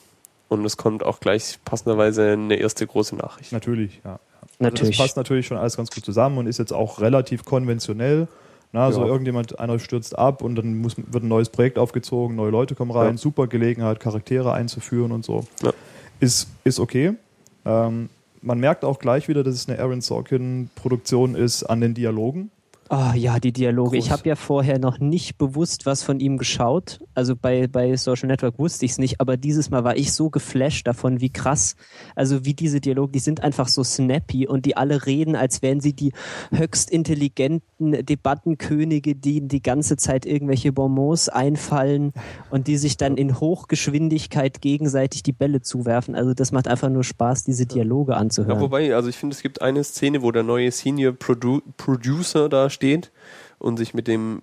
Und 0.50 0.66
es 0.66 0.76
kommt 0.76 1.04
auch 1.04 1.22
gleich 1.22 1.60
passenderweise 1.64 2.32
eine 2.34 2.56
erste 2.58 2.86
große 2.86 3.16
Nachricht. 3.16 3.54
Natürlich, 3.54 4.02
ja. 4.04 4.20
Natürlich. 4.64 4.82
Also 4.82 4.92
das 4.92 4.98
passt 4.98 5.18
natürlich 5.18 5.48
schon 5.48 5.58
alles 5.58 5.78
ganz 5.78 5.92
gut 5.92 6.04
zusammen 6.04 6.38
und 6.38 6.48
ist 6.48 6.60
jetzt 6.60 6.74
auch 6.74 7.00
relativ 7.00 7.46
konventionell. 7.46 8.28
Na, 8.72 8.86
also 8.86 9.02
Ja. 9.02 9.08
irgendjemand, 9.08 9.60
einer 9.60 9.78
stürzt 9.78 10.18
ab 10.18 10.42
und 10.42 10.56
dann 10.56 10.76
muss, 10.80 10.96
wird 10.98 11.24
ein 11.24 11.28
neues 11.28 11.50
Projekt 11.50 11.78
aufgezogen, 11.78 12.36
neue 12.36 12.50
Leute 12.50 12.74
kommen 12.74 12.90
rein, 12.92 13.12
Ja. 13.12 13.18
super 13.18 13.46
Gelegenheit, 13.48 14.00
Charaktere 14.00 14.52
einzuführen 14.54 15.12
und 15.12 15.24
so. 15.24 15.46
Ja. 15.62 15.72
Ist, 16.20 16.48
ist 16.64 16.80
okay. 16.80 17.14
Ähm, 17.66 18.10
man 18.42 18.60
merkt 18.60 18.84
auch 18.84 18.98
gleich 19.00 19.28
wieder, 19.28 19.44
dass 19.44 19.54
es 19.54 19.70
eine 19.70 19.80
Aaron 19.80 20.02
Sorkin-Produktion 20.02 21.36
ist 21.36 21.64
an 21.64 21.82
den 21.82 21.94
Dialogen. 21.94 22.50
Ah 22.96 23.16
ja, 23.16 23.40
die 23.40 23.52
Dialoge. 23.52 23.98
Ich 23.98 24.10
Groß. 24.10 24.12
habe 24.20 24.30
ja 24.30 24.36
vorher 24.36 24.78
noch 24.78 25.00
nicht 25.00 25.40
bewusst 25.40 25.88
was 25.88 26.04
von 26.04 26.20
ihm 26.20 26.38
geschaut. 26.38 27.00
Also 27.16 27.36
bei, 27.36 27.66
bei 27.66 27.98
Social 27.98 28.28
Network 28.28 28.60
wusste 28.60 28.86
ich 28.86 28.92
es 28.92 28.98
nicht, 29.00 29.20
aber 29.20 29.36
dieses 29.36 29.72
Mal 29.72 29.84
war 29.84 29.98
ich 29.98 30.14
so 30.14 30.30
geflasht 30.30 30.86
davon, 30.86 31.20
wie 31.20 31.32
krass, 31.32 31.76
also 32.16 32.46
wie 32.46 32.54
diese 32.54 32.82
Dialoge, 32.82 33.14
die 33.14 33.20
sind 33.20 33.42
einfach 33.42 33.68
so 33.68 33.84
snappy 33.84 34.46
und 34.48 34.68
die 34.68 34.78
alle 34.78 35.08
reden, 35.08 35.36
als 35.36 35.64
wären 35.64 35.80
sie 35.80 35.94
die 35.94 36.14
höchst 36.52 36.92
intelligenten 36.92 38.06
Debattenkönige, 38.06 39.16
die 39.16 39.42
die 39.48 39.64
ganze 39.64 39.98
Zeit 39.98 40.28
irgendwelche 40.28 40.72
Bonbons 40.72 41.30
einfallen 41.30 42.14
und 42.52 42.68
die 42.68 42.78
sich 42.78 42.96
dann 42.98 43.18
in 43.18 43.40
Hochgeschwindigkeit 43.40 44.62
gegenseitig 44.62 45.24
die 45.24 45.34
Bälle 45.34 45.62
zuwerfen. 45.62 46.14
Also 46.14 46.36
das 46.36 46.52
macht 46.52 46.68
einfach 46.68 46.90
nur 46.90 47.04
Spaß, 47.04 47.44
diese 47.44 47.66
Dialoge 47.66 48.12
Ja, 48.12 48.20
anzuhören. 48.20 48.60
wobei, 48.62 48.94
also 48.94 49.10
ich 49.10 49.18
finde, 49.18 49.36
es 49.36 49.42
gibt 49.42 49.64
eine 49.64 49.84
Szene, 49.84 50.22
wo 50.22 50.32
der 50.32 50.44
neue 50.44 50.70
Senior 50.72 51.14
Produ 51.14 51.62
Producer 51.78 52.50
da 52.50 52.70
steht 52.70 52.83
und 53.60 53.78
sich 53.78 53.94
mit 53.94 54.08
dem 54.08 54.42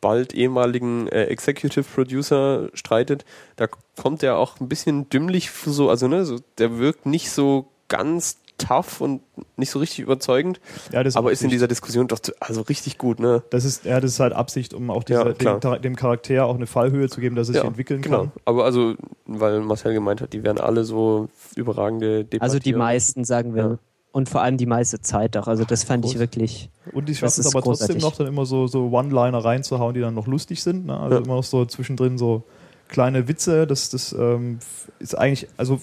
bald 0.00 0.34
ehemaligen 0.34 1.08
äh, 1.08 1.24
Executive 1.24 1.84
Producer 1.84 2.68
streitet. 2.74 3.24
Da 3.56 3.66
kommt 4.00 4.22
er 4.22 4.36
auch 4.36 4.60
ein 4.60 4.68
bisschen 4.68 5.08
dümmlich 5.08 5.50
so, 5.50 5.88
also 5.88 6.08
ne, 6.08 6.24
so, 6.24 6.38
der 6.58 6.78
wirkt 6.78 7.06
nicht 7.06 7.30
so 7.30 7.68
ganz 7.88 8.38
tough 8.58 9.00
und 9.00 9.20
nicht 9.56 9.70
so 9.70 9.80
richtig 9.80 9.98
überzeugend, 10.00 10.60
Ja, 10.92 11.02
das 11.02 11.16
aber 11.16 11.32
ist 11.32 11.42
in 11.42 11.50
dieser 11.50 11.66
Diskussion 11.66 12.06
doch 12.06 12.20
zu- 12.20 12.32
also 12.38 12.60
richtig 12.60 12.98
gut, 12.98 13.18
ne? 13.18 13.42
Das 13.50 13.64
ist, 13.64 13.84
ja, 13.84 13.98
das 14.00 14.12
ist 14.12 14.20
halt 14.20 14.32
Absicht, 14.32 14.74
um 14.74 14.90
auch 14.90 15.02
dieser, 15.04 15.34
Ja, 15.42 15.58
dem, 15.58 15.82
dem 15.82 15.96
Charakter 15.96 16.44
auch 16.46 16.54
eine 16.54 16.66
Fallhöhe 16.68 17.08
zu 17.08 17.20
geben, 17.20 17.34
dass 17.34 17.48
er 17.48 17.54
sich 17.54 17.64
entwickeln 17.64 18.00
genau. 18.00 18.18
kann. 18.24 18.32
Aber 18.44 18.64
also, 18.64 18.94
weil 19.26 19.60
Marcel 19.60 19.92
gemeint 19.92 20.20
hat, 20.20 20.32
die 20.34 20.44
wären 20.44 20.58
alle 20.58 20.84
so 20.84 21.28
überragende 21.56 22.18
Debattierer. 22.24 22.42
Also 22.42 22.58
die 22.60 22.74
meisten, 22.74 23.24
sagen 23.24 23.54
wir. 23.56 23.78
Ja. 24.14 24.18
Und 24.18 24.28
vor 24.28 24.42
allem 24.42 24.56
die 24.56 24.66
meiste 24.66 25.00
Zeit 25.00 25.36
auch. 25.36 25.48
Also 25.48 25.64
das 25.64 25.84
fand 25.84 26.04
ich 26.04 26.12
groß. 26.12 26.20
wirklich. 26.20 26.70
Und 26.92 27.08
die 27.08 27.14
schaffen 27.14 27.40
es 27.40 27.46
aber 27.46 27.62
trotzdem 27.62 27.98
großartig. 27.98 28.02
noch 28.02 28.16
dann 28.16 28.26
immer 28.28 28.46
so, 28.46 28.66
so 28.66 28.90
One-Liner 28.90 29.44
reinzuhauen, 29.44 29.94
die 29.94 30.00
dann 30.00 30.14
noch 30.14 30.26
lustig 30.26 30.62
sind. 30.62 30.86
Ne? 30.86 30.98
Also 30.98 31.16
Ja. 31.16 31.22
immer 31.24 31.34
noch 31.36 31.44
so 31.44 31.64
zwischendrin 31.64 32.16
so 32.16 32.44
kleine 32.88 33.26
Witze. 33.28 33.66
Das, 33.66 33.90
das 33.90 34.12
ähm, 34.12 34.58
ist 35.00 35.18
eigentlich, 35.18 35.48
also 35.56 35.80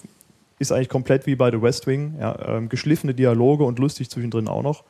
ist 0.58 0.72
eigentlich 0.72 0.88
komplett 0.88 1.26
wie 1.26 1.34
bei 1.36 1.50
The 1.50 1.60
West 1.60 1.86
Wing. 1.86 2.14
Ja? 2.20 2.56
Ähm, 2.56 2.68
geschliffene 2.68 3.14
Dialoge 3.14 3.64
und 3.64 3.78
lustig 3.78 4.08
zwischendrin 4.10 4.48
auch 4.48 4.62
noch. 4.62 4.84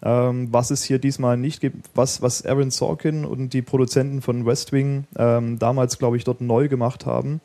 Ähm, 0.00 0.48
was 0.52 0.70
es 0.70 0.84
hier 0.84 0.98
diesmal 1.00 1.36
nicht 1.36 1.60
gibt, 1.60 1.90
was, 1.94 2.22
was 2.22 2.46
Aaron 2.46 2.70
Sorkin 2.70 3.24
und 3.24 3.52
die 3.52 3.62
Produzenten 3.62 4.22
von 4.22 4.46
West 4.46 4.72
Wing 4.72 5.04
ähm, 5.16 5.58
damals, 5.58 5.98
glaube 5.98 6.16
ich, 6.16 6.22
dort 6.24 6.40
neu 6.40 6.68
gemacht 6.68 7.04
haben, 7.04 7.40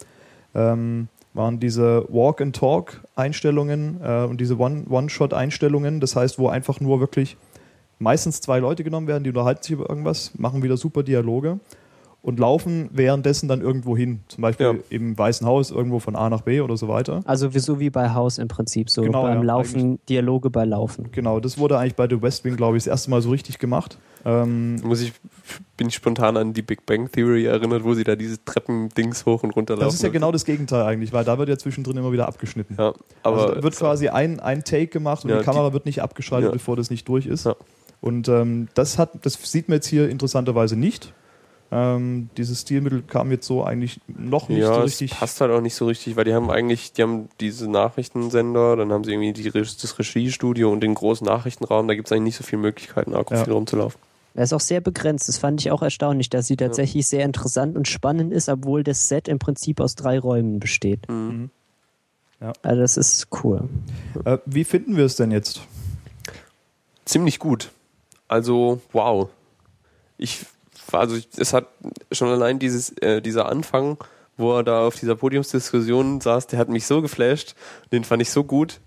ähm, 0.54 1.08
waren 1.34 1.60
diese 1.60 2.06
Walk-and-Talk-Einstellungen 2.10 4.00
äh, 4.04 4.24
und 4.26 4.40
diese 4.40 4.58
One- 4.58 4.86
One-Shot-Einstellungen. 4.90 6.00
das 6.00 6.16
heißt, 6.16 6.38
wo 6.40 6.48
einfach 6.48 6.80
nur 6.80 7.00
wirklich 7.00 7.38
meistens 8.00 8.42
zwei 8.42 8.60
Leute 8.60 8.84
genommen 8.84 9.08
werden, 9.08 9.24
die 9.24 9.30
unterhalten 9.30 9.64
sich 9.64 9.72
über 9.72 9.90
irgendwas, 9.90 10.32
machen 10.38 10.62
wieder 10.64 10.78
super 10.78 11.04
Dialoge 11.04 11.60
und 12.24 12.40
laufen 12.40 12.90
währenddessen 12.94 13.50
dann 13.50 13.60
irgendwo 13.62 13.96
hin. 13.98 14.22
Zum 14.30 14.42
Beispiel 14.42 14.66
Ja. 14.66 14.74
im 14.90 15.16
Weißen 15.18 15.46
Haus 15.46 15.72
irgendwo 15.72 16.00
von 16.00 16.16
A 16.16 16.30
nach 16.30 16.42
B 16.42 16.62
oder 16.62 16.78
so 16.78 16.88
weiter. 16.88 17.20
Also 17.26 17.50
so 17.52 17.80
wie 17.82 17.90
bei 17.90 18.14
Haus 18.14 18.38
im 18.38 18.48
Prinzip. 18.48 18.90
So 18.90 19.02
Genau, 19.02 19.24
beim 19.24 19.40
ja, 19.40 19.44
Laufen, 19.44 20.00
Dialoge 20.08 20.50
bei 20.50 20.64
Laufen. 20.64 21.10
Genau, 21.12 21.42
das 21.42 21.58
wurde 21.58 21.78
eigentlich 21.78 21.96
bei 21.96 22.08
The 22.10 22.22
West 22.22 22.46
Wing, 22.46 22.56
glaube 22.56 22.78
ich, 22.78 22.84
das 22.86 22.92
erste 22.92 23.10
Mal 23.12 23.22
so 23.22 23.30
richtig 23.30 23.60
gemacht. 23.60 23.98
Ähm, 24.26 24.76
Muss 24.84 25.02
ich, 25.02 25.12
bin 25.76 25.90
ich 25.90 25.96
spontan 25.96 26.38
an 26.38 26.54
die 26.54 26.62
Big 26.62 26.86
Bang 26.86 27.12
Theory 27.12 27.44
erinnert, 27.46 27.84
wo 27.84 27.94
sie 27.94 28.06
da 28.06 28.16
diese 28.16 28.42
Treppendings 28.46 29.26
hoch 29.26 29.44
und 29.44 29.52
runter 29.52 29.74
laufen. 29.74 29.86
das 29.88 29.96
ist 29.96 30.04
ja 30.04 30.08
genau 30.08 30.32
das 30.32 30.46
Gegenteil 30.46 30.84
eigentlich, 30.84 31.12
weil 31.12 31.26
da 31.26 31.38
wird 31.38 31.50
ja 31.50 31.58
zwischendrin 31.58 31.98
immer 31.98 32.14
wieder 32.14 32.30
abgeschnitten. 32.30 32.78
Ja, 32.80 32.94
aber 33.24 33.36
also 33.42 33.56
da 33.56 33.64
wird 33.64 33.76
quasi 33.76 34.08
ein, 34.08 34.40
ein 34.40 34.64
Take 34.64 34.88
gemacht 34.88 35.26
und 35.26 35.30
Ja, 35.32 35.40
die 35.40 35.44
Kamera 35.44 35.74
wird 35.74 35.86
nicht 35.86 36.02
abgeschaltet, 36.02 36.52
Ja. 36.52 36.54
bevor 36.54 36.78
das 36.78 36.90
nicht 36.90 37.06
durch 37.10 37.26
ist. 37.26 37.46
Ja. 37.46 37.58
Und 38.00 38.30
ähm, 38.30 38.70
das 38.76 38.98
hat, 38.98 39.26
das 39.26 39.34
sieht 39.34 39.68
man 39.68 39.76
jetzt 39.76 39.88
hier 39.88 40.08
interessanterweise 40.10 40.78
nicht. 40.78 41.14
Ähm, 41.76 42.30
dieses 42.38 42.62
Stilmittel 42.62 43.02
kam 43.02 43.32
jetzt 43.32 43.48
so 43.48 43.64
eigentlich 43.64 44.00
noch 44.08 44.48
nicht 44.48 44.60
ja, 44.60 44.76
so 44.76 44.82
richtig. 44.82 45.12
passt 45.12 45.42
halt 45.42 45.52
auch 45.52 45.62
nicht 45.62 45.74
so 45.74 45.88
richtig, 45.88 46.16
weil 46.16 46.26
die 46.26 46.34
haben 46.34 46.52
eigentlich, 46.52 46.94
die 46.94 47.02
haben 47.02 47.30
diese 47.40 47.68
Nachrichtensender, 47.68 48.76
dann 48.76 48.92
haben 48.92 49.04
sie 49.04 49.12
irgendwie 49.14 49.34
die, 49.34 49.48
Re- 49.48 49.62
das 49.62 49.98
Regiestudio 49.98 50.72
und 50.72 50.82
den 50.82 50.94
großen 50.94 51.26
Nachrichtenraum, 51.26 51.88
da 51.88 51.96
gibt 51.96 52.08
es 52.08 52.12
eigentlich 52.12 52.24
nicht 52.24 52.36
so 52.38 52.44
viele 52.44 52.62
Möglichkeiten, 52.62 53.16
akku 53.16 53.34
Ja. 53.34 53.44
viel 53.44 53.54
rumzulaufen. 53.54 54.00
Er 54.36 54.44
ist 54.44 54.54
auch 54.54 54.60
sehr 54.60 54.82
begrenzt. 54.82 55.30
Das 55.30 55.38
fand 55.38 55.62
ich 55.62 55.70
auch 55.72 55.82
erstaunlich, 55.84 56.30
dass 56.30 56.48
sie 56.48 56.58
tatsächlich 56.58 57.08
sehr 57.08 57.24
interessant 57.24 57.76
und 57.78 57.88
spannend 57.88 58.34
ist, 58.34 58.50
obwohl 58.50 58.84
das 58.84 59.08
Set 59.08 59.28
im 59.28 59.38
Prinzip 59.40 59.80
aus 59.80 59.96
drei 59.96 60.18
Räumen 60.20 60.60
besteht. 60.60 61.08
Mhm. 61.10 61.50
Also 62.62 62.82
das 62.82 62.98
ist 62.98 63.28
cool. 63.44 63.70
Äh, 64.26 64.40
wie 64.46 64.64
finden 64.64 64.98
wir 64.98 65.06
es 65.06 65.16
denn 65.16 65.32
jetzt? 65.32 65.62
Ziemlich 67.06 67.40
gut. 67.40 67.72
Also, 68.28 68.82
wow. 68.92 69.30
Ich, 70.18 70.46
also 70.92 71.18
es 71.38 71.54
hat 71.54 71.68
schon 72.12 72.30
allein 72.30 72.60
dieses, 72.60 72.90
äh, 73.00 73.22
dieser 73.22 73.48
Anfang, 73.48 73.98
wo 74.38 74.56
er 74.58 74.64
da 74.64 74.86
auf 74.86 74.96
dieser 74.96 75.16
Podiumsdiskussion 75.16 76.22
saß, 76.22 76.48
der 76.48 76.60
hat 76.60 76.70
mich 76.70 76.86
so 76.86 77.02
geflasht, 77.02 77.56
den 77.92 78.04
fand 78.04 78.22
ich 78.22 78.32
so 78.32 78.44
gut. 78.44 78.80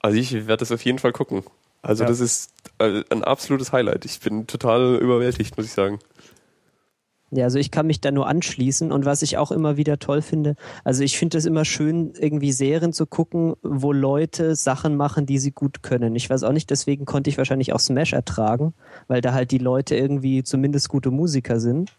Also 0.00 0.18
ich 0.18 0.32
werde 0.32 0.58
das 0.58 0.72
auf 0.72 0.84
jeden 0.84 0.98
Fall 0.98 1.12
gucken. 1.12 1.44
Also 1.82 2.04
Ja. 2.04 2.08
das 2.08 2.20
ist 2.20 2.52
äh, 2.78 3.02
ein 3.10 3.24
absolutes 3.24 3.72
Highlight. 3.72 4.04
Ich 4.04 4.20
bin 4.20 4.46
total 4.46 4.96
überwältigt, 4.96 5.56
muss 5.56 5.66
ich 5.66 5.72
sagen. 5.72 5.98
Ja, 7.32 7.44
also 7.44 7.58
ich 7.58 7.70
kann 7.70 7.86
mich 7.86 8.00
da 8.00 8.10
nur 8.10 8.26
anschließen 8.26 8.90
und 8.90 9.04
was 9.04 9.22
ich 9.22 9.38
auch 9.38 9.52
immer 9.52 9.76
wieder 9.76 10.00
toll 10.00 10.20
finde, 10.20 10.56
also 10.82 11.04
ich 11.04 11.16
finde 11.16 11.38
es 11.38 11.46
immer 11.46 11.64
schön, 11.64 12.12
irgendwie 12.18 12.50
Serien 12.50 12.92
zu 12.92 13.06
gucken, 13.06 13.54
wo 13.62 13.92
Leute 13.92 14.56
Sachen 14.56 14.96
machen, 14.96 15.26
die 15.26 15.38
sie 15.38 15.52
gut 15.52 15.84
können. 15.84 16.16
Ich 16.16 16.28
weiß 16.28 16.42
auch 16.42 16.52
nicht, 16.52 16.70
deswegen 16.70 17.04
konnte 17.04 17.30
ich 17.30 17.38
wahrscheinlich 17.38 17.72
auch 17.72 17.78
Smash 17.78 18.14
ertragen, 18.14 18.74
weil 19.06 19.20
da 19.20 19.32
halt 19.32 19.52
die 19.52 19.58
Leute 19.58 19.94
irgendwie 19.94 20.42
zumindest 20.42 20.88
gute 20.88 21.12
Musiker 21.12 21.60
sind. 21.60 21.92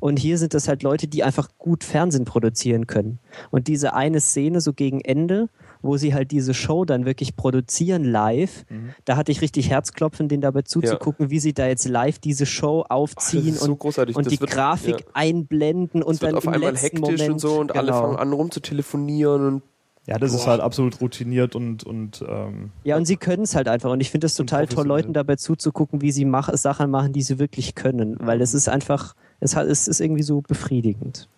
Und 0.00 0.18
hier 0.18 0.38
sind 0.38 0.54
das 0.54 0.68
halt 0.68 0.82
Leute, 0.82 1.08
die 1.08 1.22
einfach 1.22 1.48
gut 1.58 1.84
Fernsehen 1.84 2.24
produzieren 2.24 2.86
können. 2.86 3.18
Und 3.50 3.68
diese 3.68 3.94
eine 3.94 4.20
Szene 4.20 4.60
so 4.60 4.72
gegen 4.72 5.00
Ende, 5.00 5.48
wo 5.80 5.96
sie 5.96 6.14
halt 6.14 6.30
diese 6.30 6.54
Show 6.54 6.84
dann 6.84 7.04
wirklich 7.04 7.36
produzieren 7.36 8.04
live, 8.04 8.64
da 9.04 9.16
hatte 9.16 9.32
ich 9.32 9.40
richtig 9.40 9.70
Herzklopfen, 9.70 10.28
denen 10.28 10.40
dabei 10.40 10.62
zuzugucken, 10.62 11.30
wie 11.30 11.40
sie 11.40 11.54
da 11.54 11.66
jetzt 11.66 11.88
live 11.88 12.18
diese 12.18 12.46
Show 12.46 12.84
aufziehen 12.88 13.46
das 13.46 13.54
ist 13.56 13.60
so 13.64 13.72
und, 13.72 14.16
und 14.16 14.30
die 14.30 14.40
wird- 14.40 14.50
Grafik 14.50 15.00
ja. 15.00 15.06
einblenden 15.14 16.02
und 16.02 16.22
dann 16.22 16.36
auf 16.36 16.44
im 16.44 16.52
einmal 16.52 16.70
letzten 16.72 16.98
hektisch 16.98 17.18
Moment, 17.20 17.32
und 17.32 17.38
so 17.40 17.60
und 17.60 17.74
alle 17.74 17.86
genau. 17.86 18.00
fangen 18.00 18.16
an 18.16 18.32
rum 18.32 18.50
zu 18.50 18.60
telefonieren 18.60 19.46
und 19.46 19.62
Ja, 20.06 20.18
das 20.18 20.34
ist 20.34 20.44
Boah. 20.44 20.52
halt 20.52 20.60
absolut 20.60 21.00
routiniert 21.00 21.54
und, 21.54 21.84
und 21.84 22.24
ähm, 22.28 22.70
Ja, 22.82 22.96
und 22.96 23.04
sie 23.06 23.16
können 23.16 23.44
es 23.44 23.54
halt 23.54 23.68
einfach. 23.68 23.90
Und 23.90 24.00
ich 24.00 24.10
finde 24.10 24.26
es 24.26 24.34
total 24.34 24.66
toll. 24.66 24.86
Leuten 24.86 25.12
dabei 25.12 25.36
zuzugucken, 25.36 26.00
wie 26.00 26.10
sie 26.10 26.24
mach, 26.24 26.52
Sachen 26.54 26.90
machen, 26.90 27.12
die 27.12 27.22
sie 27.22 27.38
wirklich 27.38 27.76
können. 27.76 28.16
Weil 28.20 28.40
es 28.40 28.52
ist 28.52 28.68
einfach, 28.68 29.14
es, 29.38 29.54
hat, 29.54 29.68
es 29.68 29.86
ist 29.86 30.00
irgendwie 30.00 30.24
so 30.24 30.40
befriedigend. 30.40 31.28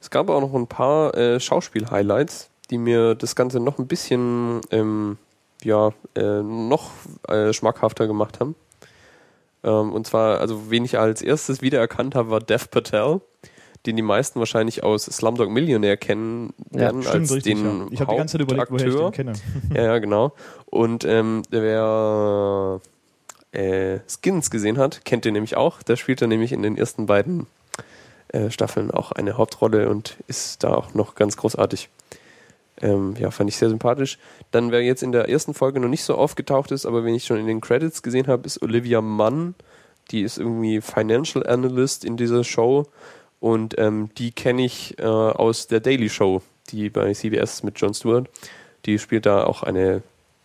Es 0.00 0.10
gab 0.10 0.30
auch 0.30 0.40
noch 0.40 0.54
ein 0.54 0.68
paar 0.68 1.16
äh, 1.16 1.40
Schauspiel-Highlights, 1.40 2.50
die 2.70 2.78
mir 2.78 3.16
das 3.16 3.34
Ganze 3.34 3.58
noch 3.58 3.78
ein 3.78 3.88
bisschen 3.88 4.60
ähm, 4.70 5.18
ja, 5.64 5.90
äh, 6.14 6.42
noch 6.42 6.90
äh, 7.26 7.52
schmackhafter 7.52 8.06
gemacht 8.06 8.38
haben. 8.38 8.54
Ähm, 9.64 9.92
und 9.92 10.06
zwar, 10.06 10.38
also 10.38 10.70
wen 10.70 10.84
ich 10.84 10.98
als 10.98 11.20
erstes 11.20 11.62
wiedererkannt 11.62 12.14
habe, 12.14 12.30
war 12.30 12.40
Dev 12.40 12.68
Patel, 12.70 13.20
den 13.86 13.96
die 13.96 14.02
meisten 14.02 14.38
wahrscheinlich 14.38 14.82
aus 14.82 15.04
Slumdog 15.04 15.50
Millionaire 15.50 15.96
kennen 15.96 16.52
werden 16.70 17.06
als 17.06 17.28
den 17.28 17.64
ja. 17.64 17.86
Ich 17.90 18.00
habe 18.00 18.12
die 18.12 18.18
ganze 18.18 18.32
Zeit 18.32 18.42
überlegt, 18.42 18.70
woher 18.70 18.86
ich 18.86 18.94
den 18.94 19.12
kenne. 19.12 19.32
Ja, 19.74 19.82
ja, 19.84 19.98
genau. 19.98 20.32
Und 20.66 21.04
ähm, 21.04 21.42
wer 21.50 22.80
äh, 23.52 24.00
Skins 24.06 24.50
gesehen 24.50 24.78
hat, 24.78 25.04
kennt 25.04 25.24
den 25.24 25.34
nämlich 25.34 25.56
auch. 25.56 25.82
Der 25.82 25.96
spielte 25.96 26.26
nämlich 26.26 26.52
in 26.52 26.62
den 26.62 26.76
ersten 26.76 27.06
beiden 27.06 27.46
äh, 28.28 28.50
Staffeln 28.50 28.90
auch 28.90 29.12
eine 29.12 29.36
Hauptrolle 29.36 29.88
und 29.88 30.16
ist 30.26 30.64
da 30.64 30.74
auch 30.74 30.94
noch 30.94 31.14
ganz 31.14 31.36
großartig. 31.36 31.88
Ähm, 32.80 33.14
ja, 33.18 33.30
fand 33.30 33.50
ich 33.50 33.56
sehr 33.56 33.70
sympathisch. 33.70 34.18
Dann, 34.50 34.70
wer 34.70 34.82
jetzt 34.82 35.02
in 35.02 35.12
der 35.12 35.28
ersten 35.28 35.54
Folge 35.54 35.80
noch 35.80 35.88
nicht 35.88 36.04
so 36.04 36.14
aufgetaucht 36.14 36.70
ist, 36.70 36.86
aber 36.86 37.04
wenn 37.04 37.14
ich 37.14 37.24
schon 37.24 37.38
in 37.38 37.46
den 37.46 37.60
Credits 37.60 38.02
gesehen 38.02 38.26
habe, 38.26 38.46
ist 38.46 38.62
Olivia 38.62 39.00
Munn. 39.00 39.54
Die 40.10 40.22
ist 40.22 40.38
irgendwie 40.38 40.80
Financial 40.80 41.46
Analyst 41.46 42.04
in 42.04 42.16
dieser 42.16 42.44
Show 42.44 42.86
und 43.40 43.78
ähm, 43.78 44.10
die 44.18 44.32
kenne 44.32 44.64
ich 44.64 44.98
äh, 44.98 45.04
aus 45.04 45.66
der 45.66 45.80
Daily 45.80 46.08
Show, 46.08 46.42
die 46.70 46.90
bei 46.90 47.12
CBS 47.12 47.62
mit 47.62 47.80
Jon 47.80 47.94
Stewart. 47.94 48.28
Die 48.86 48.98
spielt 48.98 49.26
da 49.26 49.44
auch 49.44 49.62
eine 49.62 50.02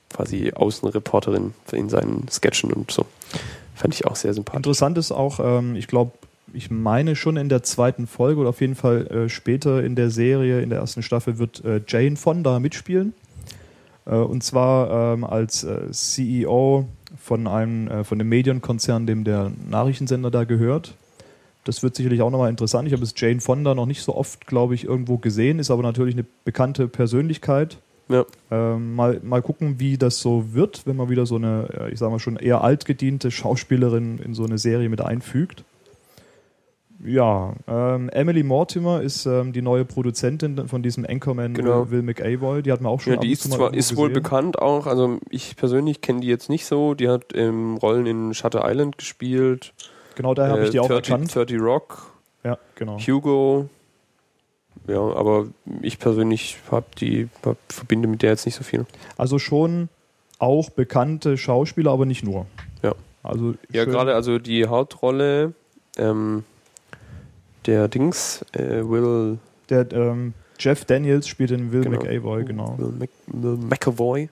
quasi 0.09 0.51
Außenreporterin 0.53 1.53
in 1.71 1.89
seinen 1.89 2.27
Sketchen 2.29 2.71
und 2.71 2.91
so. 2.91 3.05
Fand 3.75 3.93
ich 3.95 4.05
auch 4.05 4.15
sehr 4.15 4.33
sympathisch. 4.33 4.59
Interessant 4.59 4.97
ist 4.97 5.11
auch, 5.11 5.39
ähm, 5.39 5.75
ich 5.75 5.87
glaube, 5.87 6.11
ich 6.53 6.69
meine 6.69 7.15
schon 7.15 7.37
in 7.37 7.49
der 7.49 7.63
zweiten 7.63 8.05
Folge 8.05 8.41
oder 8.41 8.49
auf 8.49 8.61
jeden 8.61 8.75
Fall 8.75 9.07
äh, 9.07 9.29
später 9.29 9.83
in 9.83 9.95
der 9.95 10.11
Serie, 10.11 10.61
in 10.61 10.69
der 10.69 10.79
ersten 10.79 11.01
Staffel, 11.01 11.39
wird 11.39 11.65
äh, 11.65 11.81
Jane 11.87 12.15
Fonda 12.15 12.59
mitspielen. 12.59 13.13
Äh, 14.05 14.15
und 14.15 14.43
zwar 14.43 15.13
ähm, 15.13 15.23
als 15.23 15.63
äh, 15.63 15.91
CEO 15.91 16.87
von 17.19 17.47
einem 17.47 17.87
äh, 17.87 18.03
von 18.03 18.19
dem 18.19 18.29
Medienkonzern, 18.29 19.07
dem 19.07 19.23
der 19.23 19.51
Nachrichtensender 19.67 20.29
da 20.29 20.43
gehört. 20.43 20.93
Das 21.63 21.81
wird 21.83 21.95
sicherlich 21.95 22.21
auch 22.21 22.29
nochmal 22.29 22.49
interessant. 22.49 22.87
Ich 22.87 22.93
habe 22.93 23.03
es 23.03 23.13
Jane 23.15 23.39
Fonda 23.39 23.73
noch 23.73 23.85
nicht 23.85 24.01
so 24.03 24.15
oft, 24.15 24.47
glaube 24.47 24.75
ich, 24.75 24.83
irgendwo 24.85 25.17
gesehen, 25.17 25.59
ist 25.59 25.71
aber 25.71 25.81
natürlich 25.83 26.15
eine 26.15 26.25
bekannte 26.43 26.87
Persönlichkeit. 26.87 27.77
Ja. 28.09 28.25
Ähm, 28.51 28.95
mal, 28.95 29.21
mal 29.23 29.41
gucken, 29.41 29.79
wie 29.79 29.97
das 29.97 30.19
so 30.19 30.53
wird, 30.53 30.85
wenn 30.85 30.97
man 30.97 31.09
wieder 31.09 31.25
so 31.25 31.35
eine, 31.37 31.69
äh, 31.79 31.91
ich 31.93 31.99
sage 31.99 32.11
mal 32.11 32.19
schon 32.19 32.35
eher 32.35 32.61
altgediente 32.61 33.31
Schauspielerin 33.31 34.17
in 34.17 34.33
so 34.33 34.43
eine 34.43 34.57
Serie 34.57 34.89
mit 34.89 34.99
einfügt. 34.99 35.63
Ja, 37.05 37.53
ähm, 37.67 38.09
Emily 38.09 38.43
Mortimer 38.43 39.01
ist 39.01 39.25
ähm, 39.25 39.51
die 39.51 39.61
neue 39.61 39.83
Produzentin 39.83 40.67
von 40.69 40.83
diesem 40.83 41.05
Anchorman 41.05 41.53
Genau. 41.53 41.91
Will, 41.91 42.01
McAvoy. 42.01 42.61
Die 42.61 42.71
hat 42.71 42.79
man 42.79 42.91
auch 42.93 43.01
schon 43.01 43.13
Ja, 43.13 43.19
die 43.19 43.31
ist 43.31 43.43
zwar 43.51 43.73
ist 43.73 43.97
wohl 43.97 44.07
gesehen. 44.09 44.23
bekannt 44.23 44.59
auch, 44.59 44.85
also 44.87 45.19
ich 45.29 45.57
persönlich 45.57 45.99
kenne 45.99 46.21
die 46.21 46.27
jetzt 46.27 46.49
nicht 46.49 46.65
so. 46.65 46.93
Die 46.93 47.09
hat 47.09 47.27
ähm, 47.35 47.75
Rollen 47.75 48.05
in 48.05 48.33
Shutter 48.33 48.63
Island 48.65 48.97
gespielt. 48.97 49.73
Genau, 50.15 50.33
daher 50.33 50.53
habe 50.53 50.63
ich 50.65 50.71
die 50.71 50.79
auch 50.79 50.87
30, 50.87 51.11
erkannt. 51.11 51.35
30 51.35 51.59
Rock, 51.59 52.11
Ja, 52.43 52.57
genau. 52.75 52.97
Hugo. 52.99 53.69
Ja, 54.87 54.99
aber 54.99 55.47
ich 55.81 55.97
persönlich 55.97 56.57
hab 56.69 56.95
die 56.97 57.29
hab, 57.45 57.57
verbinde 57.69 58.07
mit 58.07 58.21
der 58.21 58.31
jetzt 58.31 58.45
nicht 58.45 58.55
so 58.55 58.63
viel. 58.63 58.85
Also 59.17 59.39
schon 59.39 59.87
auch 60.39 60.69
bekannte 60.69 61.37
Schauspieler, 61.37 61.91
aber 61.91 62.05
nicht 62.05 62.23
nur. 62.23 62.47
Ja. 62.81 62.93
Also 63.23 63.55
Ja, 63.71 63.85
gerade 63.85 64.13
also 64.13 64.39
die 64.39 64.65
Hauptrolle, 64.67 65.53
ähm, 65.97 66.43
der 67.65 67.87
Dings, 67.87 68.43
äh, 68.51 68.83
Will, 68.89 69.37
der 69.69 69.89
ähm, 69.93 70.33
Jeff 70.59 70.83
Daniels 70.83 71.27
spielt 71.27 71.51
in 71.51 71.71
Will 71.71 71.83
Genau. 71.83 71.99
McAvoy, 72.01 72.43
genau. 72.43 72.77
Will, 72.77 72.91
Mc, 72.99 73.09
Will 73.27 73.57
McAvoy, 73.57 74.29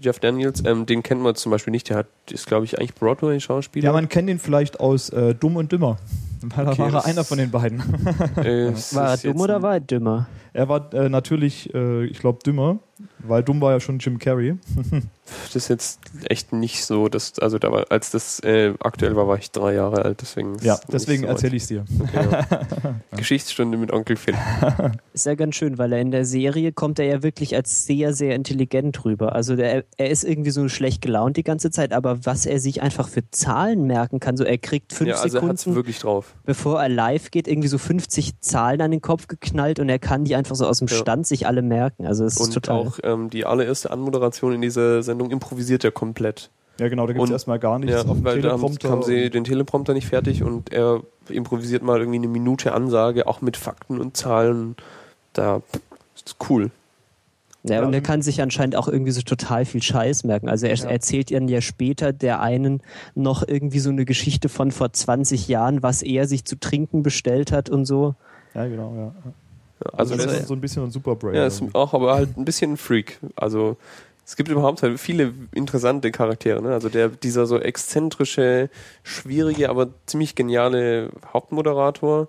Jeff 0.00 0.18
Daniels, 0.18 0.62
ähm, 0.64 0.86
den 0.86 1.02
kennt 1.02 1.20
man 1.20 1.34
zum 1.34 1.52
Beispiel 1.52 1.70
nicht. 1.70 1.88
Der 1.90 1.96
hat, 1.98 2.06
ist, 2.30 2.46
glaube 2.46 2.64
ich, 2.64 2.78
eigentlich 2.78 2.94
Broadway-Schauspieler. 2.94 3.84
Ja, 3.86 3.92
man 3.92 4.08
kennt 4.08 4.30
ihn 4.30 4.38
vielleicht 4.38 4.80
aus 4.80 5.10
äh, 5.10 5.34
Dumm 5.34 5.56
und 5.56 5.70
Dümmer. 5.70 5.98
Weil 6.42 6.66
er 6.66 6.72
Okay, 6.72 6.92
war 6.92 7.04
einer 7.04 7.24
von 7.24 7.38
den 7.38 7.50
beiden. 7.50 7.80
Äh, 8.36 8.72
War 8.92 9.10
er 9.10 9.16
dumm 9.18 9.40
oder 9.40 9.62
war 9.62 9.74
er 9.74 9.80
dümmer? 9.80 10.26
Er 10.52 10.68
war 10.68 10.92
äh, 10.92 11.08
natürlich, 11.08 11.72
äh, 11.74 12.04
ich 12.04 12.18
glaube, 12.18 12.40
dümmer, 12.44 12.78
weil 13.18 13.42
dumm 13.42 13.60
war 13.60 13.72
ja 13.72 13.80
schon 13.80 13.98
Jim 13.98 14.18
Carrey. 14.18 14.56
Das 15.46 15.56
ist 15.56 15.68
jetzt 15.68 16.00
echt 16.28 16.52
nicht 16.52 16.84
so, 16.84 17.08
dass, 17.08 17.38
also 17.38 17.58
da 17.58 17.70
war, 17.70 17.86
als 17.90 18.10
das 18.10 18.40
äh, 18.40 18.74
aktuell 18.80 19.16
war, 19.16 19.28
war 19.28 19.38
ich 19.38 19.50
drei 19.50 19.74
Jahre 19.74 20.04
alt, 20.04 20.20
deswegen. 20.20 20.58
Ja, 20.60 20.78
deswegen 20.92 21.22
so 21.22 21.28
erzähle 21.28 21.56
ich 21.56 21.62
es 21.62 21.68
dir. 21.68 21.84
weit. 21.88 22.48
Ja. 22.82 22.96
Geschichtsstunde 23.16 23.78
mit 23.78 23.92
Onkel 23.92 24.16
Phil. 24.16 24.34
Ist 25.14 25.26
ja 25.26 25.34
ganz 25.34 25.54
schön, 25.54 25.78
weil 25.78 25.92
er 25.92 26.00
in 26.00 26.10
der 26.10 26.24
Serie 26.24 26.72
kommt 26.72 26.98
er 26.98 27.06
ja 27.06 27.22
wirklich 27.22 27.54
als 27.54 27.86
sehr, 27.86 28.14
sehr 28.14 28.34
intelligent 28.34 29.04
rüber. 29.04 29.34
Also 29.34 29.54
der, 29.54 29.84
er 29.96 30.10
ist 30.10 30.24
irgendwie 30.24 30.50
so 30.50 30.68
schlecht 30.68 31.02
gelaunt 31.02 31.36
die 31.36 31.44
ganze 31.44 31.70
Zeit, 31.70 31.92
aber 31.92 32.26
was 32.26 32.44
er 32.44 32.58
sich 32.58 32.82
einfach 32.82 33.08
für 33.08 33.22
Zahlen 33.30 33.86
merken 33.86 34.18
kann, 34.20 34.36
so 34.36 34.44
er 34.44 34.58
kriegt 34.58 34.92
fünf 34.92 35.10
Ja, 35.10 35.16
also 35.16 35.38
er 35.38 35.44
hat 35.44 35.54
es 35.54 35.60
Sekunden, 35.60 35.76
wirklich 35.76 36.00
drauf. 36.00 36.34
bevor 36.44 36.82
er 36.82 36.88
live 36.88 37.30
geht, 37.30 37.46
irgendwie 37.48 37.68
so 37.68 37.78
50 37.78 38.40
Zahlen 38.40 38.80
an 38.80 38.90
den 38.90 39.02
Kopf 39.02 39.28
geknallt 39.28 39.78
und 39.78 39.88
er 39.88 40.00
kann 40.00 40.24
die 40.24 40.34
einfach 40.34 40.41
so 40.50 40.66
aus 40.66 40.78
dem 40.78 40.88
Ja. 40.88 40.96
Stand 40.96 41.26
sich 41.26 41.46
alle 41.46 41.62
merken. 41.62 42.06
Also 42.06 42.24
es 42.24 42.34
ist 42.34 42.40
Und 42.40 42.54
total. 42.54 42.76
auch 42.86 42.98
ähm, 43.02 43.30
die 43.30 43.44
allererste 43.46 43.90
Anmoderation 43.90 44.52
in 44.52 44.60
dieser 44.62 45.02
Sendung 45.02 45.30
improvisiert 45.30 45.84
er 45.84 45.90
komplett. 45.92 46.50
Ja, 46.80 46.88
genau, 46.88 47.06
da 47.06 47.12
gibt 47.12 47.24
es 47.24 47.30
erstmal 47.30 47.58
gar 47.58 47.78
nichts 47.78 47.94
Ja, 47.94 48.00
auf 48.06 48.16
dem 48.16 48.24
weil 48.24 48.40
da 48.40 48.52
haben, 48.52 49.02
sie 49.02 49.28
den 49.30 49.44
Teleprompter 49.44 49.92
nicht 49.94 50.06
fertig 50.06 50.42
und 50.42 50.72
er 50.72 51.02
improvisiert 51.28 51.82
mal 51.82 51.98
irgendwie 52.00 52.18
eine 52.18 52.28
Minute 52.28 52.72
Ansage, 52.72 53.26
auch 53.26 53.40
mit 53.42 53.56
Fakten 53.56 54.00
und 54.00 54.16
Zahlen. 54.16 54.76
Da 55.34 55.60
ist 56.14 56.36
cool. 56.48 56.70
Ja, 57.64 57.76
Ja, 57.76 57.86
und 57.86 57.94
er 57.94 58.00
kann 58.00 58.22
sich 58.22 58.42
anscheinend 58.42 58.74
auch 58.74 58.88
irgendwie 58.88 59.12
so 59.12 59.22
total 59.22 59.64
viel 59.64 59.82
Scheiß 59.82 60.24
merken. 60.24 60.48
Also 60.48 60.66
er 60.66 60.74
Ja. 60.74 60.88
erzählt 60.88 61.30
ihnen 61.30 61.46
ja 61.46 61.60
später 61.60 62.12
der 62.12 62.40
einen 62.40 62.82
noch 63.14 63.46
irgendwie 63.46 63.78
so 63.78 63.90
eine 63.90 64.04
Geschichte 64.04 64.48
von 64.48 64.72
vor 64.72 64.92
20 64.92 65.46
Jahren, 65.48 65.82
was 65.82 66.02
er 66.02 66.26
sich 66.26 66.44
zu 66.44 66.56
trinken 66.58 67.02
bestellt 67.04 67.52
hat 67.52 67.68
und 67.70 67.84
so. 67.84 68.14
ja, 68.54 68.66
genau, 68.66 68.94
ja. 68.96 69.14
Also, 69.92 70.14
Also, 70.14 70.28
ist 70.28 70.48
so 70.48 70.54
ein 70.54 70.60
bisschen 70.60 70.82
ein 70.84 70.90
Superbrain. 70.90 71.34
ja, 71.34 71.46
ist 71.46 71.62
auch 71.74 71.94
aber 71.94 72.14
halt 72.14 72.36
ein 72.36 72.44
bisschen 72.44 72.72
ein 72.72 72.76
Freak. 72.76 73.18
Also 73.36 73.76
es 74.24 74.36
gibt 74.36 74.48
überhaupt 74.48 74.82
halt 74.82 74.98
viele 75.00 75.34
interessante 75.52 76.10
Charaktere. 76.12 76.62
Ne? 76.62 76.72
Also 76.72 76.88
der 76.88 77.08
dieser 77.08 77.46
so 77.46 77.58
exzentrische, 77.58 78.70
schwierige, 79.02 79.68
aber 79.68 79.88
ziemlich 80.06 80.34
geniale 80.34 81.10
Hauptmoderator. 81.32 82.28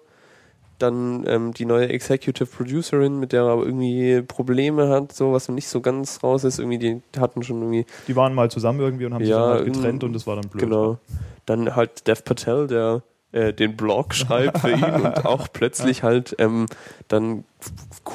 Dann 0.79 1.23
ähm, 1.27 1.53
die 1.53 1.65
neue 1.65 1.87
Executive 1.89 2.47
Producerin, 2.47 3.19
mit 3.19 3.31
der 3.31 3.43
er 3.43 3.51
aber 3.51 3.65
irgendwie 3.65 4.21
Probleme 4.23 4.89
hat, 4.89 5.13
so 5.13 5.31
was 5.31 5.47
nicht 5.47 5.67
so 5.67 5.81
ganz 5.81 6.23
raus 6.23 6.43
ist. 6.43 6.57
Irgendwie 6.59 6.79
die 6.79 7.01
hatten 7.17 7.43
schon 7.43 7.61
irgendwie 7.61 7.85
Die 8.07 8.15
waren 8.15 8.33
mal 8.33 8.49
zusammen 8.49 8.79
irgendwie 8.79 9.05
und 9.05 9.13
haben 9.13 9.21
sich 9.21 9.29
Ja, 9.29 9.39
dann 9.49 9.49
halt 9.59 9.73
getrennt 9.73 10.03
und 10.03 10.13
das 10.13 10.25
war 10.27 10.35
dann 10.35 10.49
blöd. 10.49 10.63
Genau. 10.63 10.97
Dann 11.45 11.75
halt 11.75 12.07
Dev 12.07 12.23
Patel, 12.25 12.67
der 12.67 13.03
äh, 13.33 13.53
den 13.53 13.75
Blog 13.75 14.13
schreibt 14.13 14.59
für 14.59 14.71
ihn 14.71 14.83
und 14.83 15.05
auch 15.25 15.47
plötzlich 15.51 16.03
halt 16.03 16.35
ähm, 16.39 16.67
dann 17.07 17.43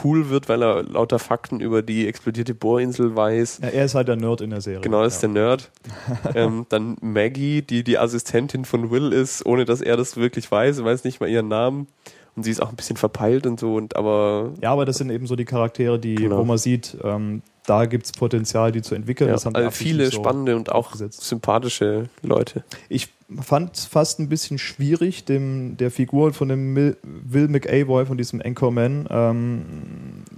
cool 0.05 0.31
wird, 0.31 0.49
weil 0.49 0.63
er 0.63 0.83
lauter 0.85 1.19
Fakten 1.19 1.61
über 1.61 1.83
die 1.83 2.07
explodierte 2.07 2.55
Bohrinsel 2.55 3.15
weiß. 3.17 3.61
Ja, 3.63 3.69
er 3.69 3.85
ist 3.85 3.95
halt 3.95 4.09
der 4.09 4.17
Nerd 4.17 4.41
in 4.41 4.51
der 4.51 4.61
Serie. 4.61 4.81
Genau, 4.81 5.03
ist 5.03 5.23
ja. 5.23 5.29
der 5.29 5.43
Nerd. 5.43 5.71
ähm, 6.35 6.67
dann 6.69 6.97
Maggie, 7.01 7.63
die 7.63 7.85
die 7.85 7.99
Assistentin 7.99 8.65
von 8.65 8.91
Will 8.91 9.13
ist, 9.13 9.45
ohne 9.45 9.65
dass 9.65 9.81
er 9.81 9.97
das 9.97 10.17
wirklich 10.17 10.51
weiß, 10.51 10.83
weiß 10.85 11.05
nicht 11.05 11.21
mal 11.21 11.29
ihren 11.29 11.49
Namen. 11.49 11.89
Und 12.37 12.45
sie 12.45 12.53
ist 12.53 12.63
auch 12.63 12.69
ein 12.69 12.77
bisschen 12.77 12.97
verpeilt 12.97 13.47
und 13.47 13.59
so, 13.59 13.75
und 13.75 13.97
aber 13.97 14.53
Ja, 14.63 14.71
aber 14.71 14.85
das 14.85 14.99
sind 14.99 15.11
eben 15.11 15.27
so 15.27 15.35
die 15.35 15.45
Charaktere, 15.45 15.99
die, 15.99 16.15
Genau. 16.15 16.39
wo 16.39 16.45
man 16.45 16.59
sieht, 16.59 16.97
ähm, 17.03 17.43
da 17.69 17.87
gibt 17.87 18.07
es 18.07 18.13
Potenzial, 18.13 18.73
die 18.73 18.83
zu 18.83 18.95
entwickeln. 18.95 19.29
ja, 19.29 19.35
das 19.35 19.45
haben 19.47 19.55
also 19.55 19.71
viele 19.71 20.07
so 20.07 20.13
spannende 20.13 20.57
und 20.57 20.71
auch 20.71 20.87
aufgesetzt. 20.87 21.23
sympathische 21.23 22.09
Leute. 22.23 22.65
Ich 22.89 23.09
fand 23.43 23.77
es 23.77 23.85
fast 23.85 24.19
ein 24.21 24.29
bisschen 24.29 24.57
schwierig, 24.59 25.25
dem, 25.27 25.77
der 25.77 25.91
Figur 25.91 26.33
von 26.33 26.49
dem 26.49 26.73
Mil 26.73 26.97
Will 27.03 27.49
McAvoy, 27.49 28.07
von 28.07 28.17
diesem 28.17 28.41
Anchorman, 28.43 29.07
ähm, 29.11 29.63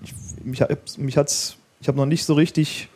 ich, 0.02 0.12
mich, 0.44 0.60
hat- 0.62 0.98
mich 0.98 1.16
hat's, 1.16 1.56
ich 1.80 1.86
habe 1.88 1.96
noch 1.98 2.06
nicht 2.06 2.24
so 2.24 2.34
richtig, 2.34 2.88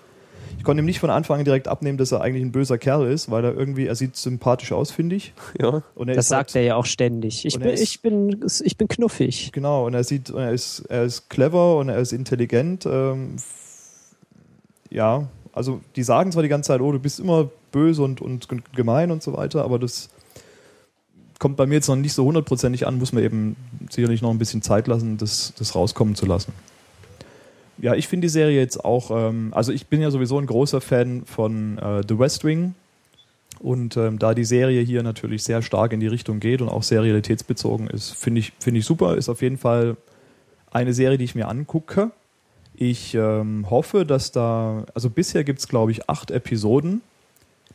ich 0.59 0.65
konnte 0.65 0.83
ihm 0.83 0.87
nicht 0.87 0.99
von 0.99 1.11
Anfang 1.11 1.39
an 1.39 1.45
direkt 1.45 1.69
abnehmen, 1.69 1.97
dass 1.99 2.11
er 2.11 2.23
eigentlich 2.23 2.43
ein 2.43 2.51
böser 2.53 2.77
Kerl 2.79 3.07
ist, 3.07 3.31
weil 3.31 3.45
er 3.45 3.55
irgendwie, 3.55 3.87
er 3.87 3.95
sieht 3.95 4.17
sympathisch 4.17 4.73
aus, 4.73 4.91
finde 4.91 5.15
ich. 5.17 5.33
Ja, 5.61 5.83
Und 5.95 6.09
er 6.09 6.17
Das 6.17 6.25
ist 6.25 6.29
sagt 6.31 6.51
halt, 6.51 6.57
er 6.57 6.63
ja 6.63 6.75
auch 6.77 6.87
ständig. 6.87 7.45
Ich 7.45 7.57
bin, 7.59 7.69
ist- 7.69 7.81
ich, 7.81 8.01
bin, 8.03 8.45
ich 8.65 8.77
bin 8.77 8.89
knuffig. 8.89 9.51
Genau, 9.53 9.87
und 9.87 9.95
er 9.95 10.03
sieht, 10.03 10.31
er 10.31 10.51
ist, 10.53 10.81
er 10.89 11.05
ist 11.05 11.31
clever 11.31 11.77
und 11.77 11.89
er 11.89 11.99
ist 11.99 12.13
intelligent. 12.13 12.85
Ähm, 12.87 13.37
ja, 14.95 15.29
also 15.53 15.81
die 15.97 16.03
sagen 16.03 16.33
zwar 16.33 16.43
die 16.43 16.49
ganze 16.49 16.69
Zeit, 16.69 16.81
oh, 16.81 16.93
du 16.93 16.99
bist 16.99 17.21
immer 17.21 17.51
böse 17.73 18.03
und, 18.03 18.23
und 18.23 18.49
gemein 18.75 19.11
und 19.11 19.23
so 19.23 19.37
weiter, 19.37 19.65
aber 19.65 19.79
das 19.79 20.09
kommt 21.39 21.57
bei 21.57 21.67
mir 21.67 21.75
jetzt 21.75 21.89
noch 21.89 21.97
nicht 21.97 22.15
so 22.15 22.25
hundertprozentig 22.25 22.87
an, 22.87 22.99
muss 22.99 23.13
man 23.13 23.23
eben 23.23 23.57
sicherlich 23.91 24.23
noch 24.23 24.31
ein 24.31 24.39
bisschen 24.39 24.63
Zeit 24.63 24.87
lassen, 24.87 25.19
das, 25.19 25.53
das 25.59 25.75
rauskommen 25.75 26.15
zu 26.15 26.27
lassen. 26.27 26.53
Ja, 27.79 27.95
ich 27.95 28.07
finde 28.07 28.27
die 28.27 28.31
Serie 28.31 28.59
jetzt 28.59 28.85
auch, 28.85 29.11
ähm, 29.11 29.53
also 29.53 29.73
ich 29.73 29.89
bin 29.89 30.01
ja 30.01 30.11
sowieso 30.11 30.39
ein 30.39 30.47
großer 30.47 30.81
Fan 30.81 31.25
von 31.27 31.79
äh, 31.79 32.03
The 32.09 32.19
West 32.19 32.45
Wing. 32.45 32.75
Und 33.61 33.97
ähm, 33.97 34.19
da 34.19 34.35
die 34.35 34.45
Serie 34.45 34.83
hier 34.83 35.03
natürlich 35.03 35.43
sehr 35.43 35.63
stark 35.63 35.93
in 35.93 36.01
die 36.01 36.07
Richtung 36.07 36.41
geht 36.41 36.61
und 36.61 36.69
auch 36.69 36.83
sehr 36.83 37.03
realitätsbezogen 37.03 37.89
ist, 37.89 38.11
finde 38.11 38.41
ich, 38.41 38.53
finde 38.59 38.81
ich 38.81 38.85
super. 38.85 39.17
Ist 39.17 39.29
auf 39.29 39.43
jeden 39.43 39.59
Fall 39.59 39.97
eine 40.71 40.93
Serie, 40.93 41.19
die 41.19 41.25
ich 41.25 41.35
mir 41.35 41.49
angucke. 41.49 42.11
Ich 42.77 43.15
ähm, 43.15 43.71
hoffe, 43.71 44.05
dass 44.05 44.33
da, 44.33 44.85
also 44.95 45.11
bisher 45.11 45.45
gibt 45.45 45.61
es, 45.61 45.69
glaube 45.69 45.93
ich, 45.93 46.09
acht 46.09 46.31
Episoden, 46.31 47.03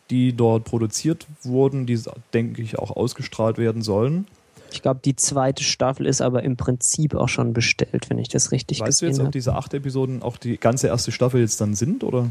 die 0.10 0.34
dort 0.34 0.66
produziert 0.66 1.28
wurden, 1.44 1.86
die, 1.86 2.00
denke 2.34 2.62
ich, 2.62 2.78
auch 2.78 2.92
ausgestrahlt 2.92 3.58
werden 3.58 3.82
sollen. 3.82 4.28
Ich 4.72 4.82
glaube, 4.82 5.00
die 5.04 5.16
zweite 5.16 5.64
Staffel 5.64 6.06
ist 6.06 6.22
aber 6.22 6.44
im 6.44 6.58
Prinzip 6.58 7.16
auch 7.16 7.30
schon 7.30 7.54
bestellt, 7.54 8.10
wenn 8.10 8.20
ich 8.20 8.28
das 8.28 8.52
richtig 8.52 8.82
Weißt 8.82 9.02
du 9.02 9.08
jetzt, 9.08 9.20
ob 9.20 9.26
habe. 9.26 9.32
diese 9.32 9.56
acht 9.56 9.74
Episoden 9.74 10.22
auch 10.22 10.38
die 10.38 10.58
ganze 10.58 10.88
erste 10.88 11.12
Staffel 11.12 11.42
jetzt 11.42 11.60
dann 11.62 11.74
sind? 11.76 12.04
Oder? 12.04 12.30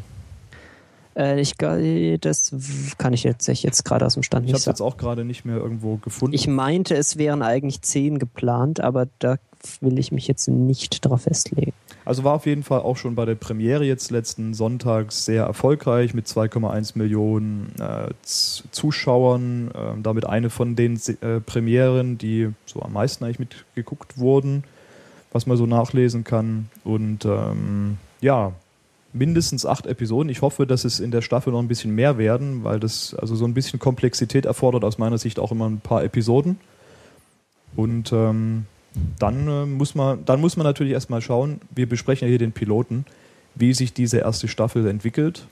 Äh, 1.17 1.41
ich, 1.41 1.55
das 1.57 2.53
kann 2.97 3.13
ich 3.13 3.25
jetzt, 3.25 3.49
jetzt 3.49 3.85
gerade 3.85 4.07
aus 4.07 4.15
dem 4.15 4.23
Stand 4.23 4.45
Ich 4.45 4.51
habe 4.51 4.53
nicht 4.53 4.61
es 4.61 4.67
jetzt 4.67 4.79
sagen. 4.79 4.91
auch 4.91 4.97
gerade 4.97 5.25
nicht 5.25 5.45
mehr 5.45 5.57
irgendwo 5.57 5.97
gefunden. 5.97 6.35
Ich 6.35 6.47
meinte, 6.47 6.95
es 6.97 7.17
wären 7.17 7.43
eigentlich 7.43 7.83
zehn 7.83 8.19
geplant, 8.19 8.81
aber 8.81 9.09
da 9.19 9.37
will 9.81 9.99
ich 9.99 10.13
mich 10.13 10.29
jetzt 10.29 10.47
nicht 10.49 11.05
drauf 11.05 11.23
festlegen. 11.23 11.73
Also 12.09 12.25
war 12.25 12.33
auf 12.33 12.47
jeden 12.47 12.63
Fall 12.63 12.81
auch 12.81 12.97
schon 12.97 13.15
bei 13.15 13.27
der 13.27 13.35
Premiere 13.35 13.85
jetzt 13.85 14.11
letzten 14.11 14.55
Sonntag 14.55 15.13
sehr 15.13 15.45
erfolgreich 15.45 16.15
mit 16.15 16.27
2,1 16.27 16.97
Millionen 16.97 17.75
äh, 17.79 18.09
Zuschauern. 18.23 19.71
Ähm, 19.75 20.03
damit 20.03 20.25
eine 20.25 20.49
von 20.49 20.75
den 20.75 20.99
äh, 21.21 21.39
Premieren, 21.41 22.17
die 22.17 22.49
so 22.65 22.81
am 22.81 22.95
meisten 22.95 23.25
eigentlich 23.25 23.41
mitgeguckt 23.41 24.17
wurden, 24.17 24.65
was 25.33 25.47
man 25.47 25.59
so 25.59 25.67
nachlesen 25.67 26.25
kann. 26.25 26.71
Und 26.83 27.27
ähm, 27.27 27.99
ja, 28.23 28.53
mindestens 29.13 29.67
acht 29.67 29.85
Episoden. 29.85 30.31
Ich 30.31 30.41
hoffe, 30.41 30.67
dass 30.67 30.87
es 30.87 31.01
in 31.01 31.11
der 31.11 31.21
Staffel 31.21 31.53
noch 31.53 31.61
ein 31.61 31.69
bisschen 31.69 31.95
mehr 31.95 32.17
werden, 32.17 32.65
weil 32.65 32.81
das 32.81 33.15
also 33.17 33.37
so 33.37 33.45
ein 33.45 33.53
bisschen 33.53 33.81
Komplexität 33.81 34.47
erfordert 34.47 34.83
aus 34.83 34.97
meiner 34.97 35.19
Sicht 35.19 35.39
auch 35.39 35.53
immer 35.53 35.69
ein 35.69 35.81
paar 35.81 36.03
Episoden. 36.03 36.59
Und 37.77 38.15
ähm, 38.15 38.65
dann, 39.19 39.49
äh, 39.49 39.67
muss 39.67 39.95
man, 39.95 40.25
dann 40.25 40.41
muss 40.41 40.57
man 40.57 40.65
natürlich 40.65 40.93
erstmal 40.93 41.21
schauen, 41.21 41.61
wir 41.75 41.89
besprechen 41.89 42.27
ja 42.27 42.31
hier 42.31 42.39
den 42.39 42.53
Piloten, 42.53 43.05
wie 43.55 43.75
sich 43.75 43.93
diese 43.93 44.19
erste 44.19 44.49
Staffel 44.49 44.87
entwickelt, 44.87 45.47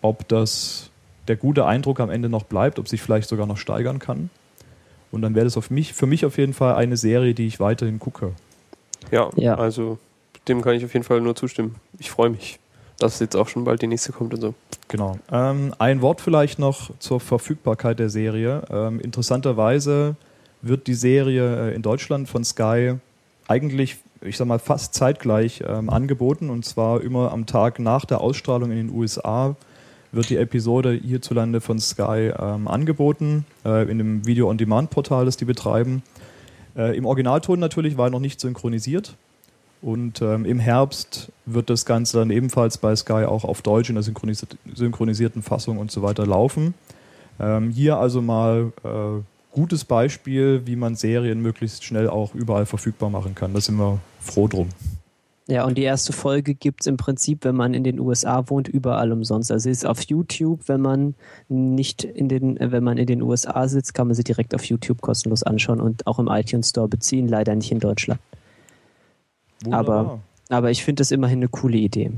ob 0.00 0.26
das 0.28 0.90
der 1.28 1.36
gute 1.36 1.66
Eindruck 1.66 2.00
am 2.00 2.10
Ende 2.10 2.28
noch 2.28 2.44
bleibt, 2.44 2.78
ob 2.78 2.88
sich 2.88 3.00
vielleicht 3.02 3.28
sogar 3.28 3.46
noch 3.46 3.56
steigern 3.56 3.98
kann. 3.98 4.30
Und 5.10 5.22
dann 5.22 5.34
wäre 5.34 5.44
das 5.44 5.56
auf 5.56 5.70
mich, 5.70 5.92
für 5.92 6.06
mich 6.06 6.24
auf 6.24 6.38
jeden 6.38 6.54
Fall 6.54 6.74
eine 6.74 6.96
Serie, 6.96 7.34
die 7.34 7.46
ich 7.46 7.60
weiterhin 7.60 7.98
gucke. 7.98 8.32
Ja, 9.10 9.30
Ja. 9.36 9.56
also 9.56 9.98
dem 10.48 10.62
kann 10.62 10.74
ich 10.74 10.84
auf 10.84 10.92
jeden 10.94 11.04
Fall 11.04 11.20
nur 11.20 11.36
zustimmen. 11.36 11.76
Ich 11.98 12.10
freue 12.10 12.30
mich, 12.30 12.58
dass 12.98 13.20
jetzt 13.20 13.36
auch 13.36 13.48
schon 13.48 13.64
bald 13.64 13.82
die 13.82 13.86
nächste 13.86 14.12
kommt 14.12 14.34
und 14.34 14.40
so. 14.40 14.54
Genau. 14.88 15.18
Ähm, 15.30 15.74
ein 15.78 16.00
Wort 16.02 16.20
vielleicht 16.20 16.58
noch 16.58 16.90
zur 16.98 17.20
Verfügbarkeit 17.20 17.98
der 17.98 18.08
Serie. 18.10 18.62
Ähm, 18.70 19.00
interessanterweise 19.00 20.16
wird 20.62 20.86
die 20.86 20.94
Serie 20.94 21.70
äh, 21.70 21.74
in 21.74 21.82
Deutschland 21.82 22.28
von 22.28 22.44
Sky 22.44 22.94
eigentlich, 23.48 23.98
ich 24.20 24.36
sag 24.36 24.46
mal, 24.46 24.58
fast 24.58 24.94
zeitgleich 24.94 25.62
ähm, 25.66 25.90
angeboten 25.90 26.48
und 26.50 26.64
zwar 26.64 27.02
immer 27.02 27.32
am 27.32 27.46
Tag 27.46 27.78
nach 27.78 28.04
der 28.04 28.20
Ausstrahlung 28.20 28.70
in 28.70 28.76
den 28.76 28.90
USA 28.90 29.56
wird 30.12 30.28
die 30.28 30.36
Episode 30.36 30.92
hierzulande 30.92 31.60
von 31.60 31.78
Sky 31.78 32.32
ähm, 32.38 32.68
angeboten, 32.68 33.46
äh, 33.64 33.90
in 33.90 33.98
dem 33.98 34.26
Video-on-Demand-Portal, 34.26 35.24
das 35.24 35.38
die 35.38 35.46
betreiben. 35.46 36.02
Äh, 36.76 36.96
Im 36.96 37.06
Originalton 37.06 37.58
natürlich 37.58 37.96
war 37.96 38.10
noch 38.10 38.20
nicht 38.20 38.38
synchronisiert. 38.38 39.16
Und 39.80 40.22
ähm, 40.22 40.44
im 40.44 40.60
Herbst 40.60 41.32
wird 41.44 41.68
das 41.68 41.84
Ganze 41.84 42.18
dann 42.18 42.30
ebenfalls 42.30 42.78
bei 42.78 42.94
Sky 42.94 43.24
auch 43.24 43.42
auf 43.42 43.62
Deutsch 43.62 43.88
in 43.88 43.96
der 43.96 44.04
synchronisiert, 44.04 44.56
synchronisierten 44.72 45.42
Fassung 45.42 45.78
und 45.78 45.90
so 45.90 46.02
weiter 46.02 46.24
laufen. 46.24 46.74
Ähm, 47.40 47.70
hier 47.70 47.96
also 47.96 48.22
mal 48.22 48.72
äh, 48.84 49.22
gutes 49.52 49.84
Beispiel, 49.84 50.62
wie 50.66 50.76
man 50.76 50.96
Serien 50.96 51.40
möglichst 51.40 51.84
schnell 51.84 52.08
auch 52.08 52.34
überall 52.34 52.66
verfügbar 52.66 53.10
machen 53.10 53.34
kann. 53.34 53.54
Da 53.54 53.60
sind 53.60 53.76
wir 53.76 54.00
froh 54.20 54.48
drum. 54.48 54.68
Ja, 55.48 55.64
und 55.64 55.76
die 55.76 55.82
erste 55.82 56.12
Folge 56.12 56.54
gibt's 56.54 56.86
im 56.86 56.96
Prinzip, 56.96 57.44
wenn 57.44 57.56
man 57.56 57.74
in 57.74 57.82
den 57.82 57.98
USA 57.98 58.48
wohnt, 58.48 58.68
überall 58.68 59.12
umsonst. 59.12 59.50
Also 59.50 59.68
ist 59.68 59.84
auf 59.84 60.00
YouTube, 60.02 60.60
wenn 60.68 60.80
man 60.80 61.14
nicht 61.48 62.04
in 62.04 62.28
den, 62.28 62.58
wenn 62.60 62.84
man 62.84 62.96
in 62.96 63.06
den 63.06 63.22
USA 63.22 63.66
sitzt, 63.68 63.92
kann 63.92 64.06
man 64.06 64.14
sie 64.14 64.24
direkt 64.24 64.54
auf 64.54 64.64
YouTube 64.64 65.00
kostenlos 65.00 65.42
anschauen 65.42 65.80
und 65.80 66.06
auch 66.06 66.18
im 66.18 66.28
iTunes 66.28 66.70
Store 66.70 66.88
beziehen, 66.88 67.28
leider 67.28 67.54
nicht 67.54 67.72
in 67.72 67.80
Deutschland. 67.80 68.20
Aber, 69.70 70.20
aber 70.48 70.70
ich 70.70 70.84
finde 70.84 71.00
das 71.00 71.10
immerhin 71.10 71.40
eine 71.40 71.48
coole 71.48 71.76
Idee. 71.76 72.12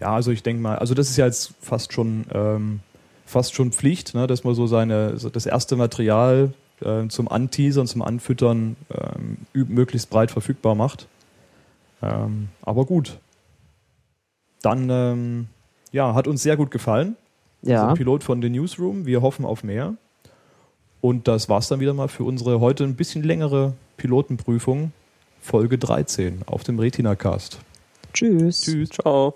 Ja, 0.00 0.14
also 0.14 0.30
ich 0.30 0.42
denke 0.42 0.62
mal, 0.62 0.78
also 0.78 0.94
das 0.94 1.10
ist 1.10 1.16
ja 1.16 1.26
jetzt 1.26 1.54
fast 1.60 1.92
schon 1.92 2.24
ähm, 2.32 2.80
fast 3.28 3.54
schon 3.54 3.72
Pflicht, 3.72 4.14
ne, 4.14 4.26
dass 4.26 4.44
man 4.44 4.54
so 4.54 4.66
seine 4.66 5.18
so 5.18 5.28
das 5.28 5.46
erste 5.46 5.76
Material 5.76 6.52
äh, 6.80 7.06
zum 7.08 7.28
Anteasern, 7.28 7.86
zum 7.86 8.02
Anfüttern 8.02 8.76
ähm, 8.90 9.38
möglichst 9.52 10.10
breit 10.10 10.30
verfügbar 10.30 10.74
macht. 10.74 11.06
Ähm, 12.02 12.48
aber 12.62 12.84
gut. 12.84 13.18
Dann, 14.62 14.88
ähm, 14.90 15.46
ja, 15.92 16.14
hat 16.14 16.26
uns 16.26 16.42
sehr 16.42 16.56
gut 16.56 16.70
gefallen. 16.70 17.16
Ja. 17.62 17.84
Dieser 17.84 17.94
Pilot 17.94 18.24
von 18.24 18.40
The 18.40 18.48
Newsroom. 18.48 19.06
Wir 19.06 19.22
hoffen 19.22 19.44
auf 19.44 19.62
mehr. 19.62 19.94
Und 21.00 21.28
das 21.28 21.48
war's 21.48 21.68
dann 21.68 21.80
wieder 21.80 21.94
mal 21.94 22.08
für 22.08 22.24
unsere 22.24 22.60
heute 22.60 22.84
ein 22.84 22.96
bisschen 22.96 23.22
längere 23.22 23.74
Pilotenprüfung, 23.98 24.92
Folge 25.40 25.78
13 25.78 26.42
auf 26.46 26.64
dem 26.64 26.78
Retina 26.78 27.14
Cast. 27.14 27.58
Tschüss. 28.12 28.62
Tschüss. 28.62 28.88
Ciao. 28.90 29.34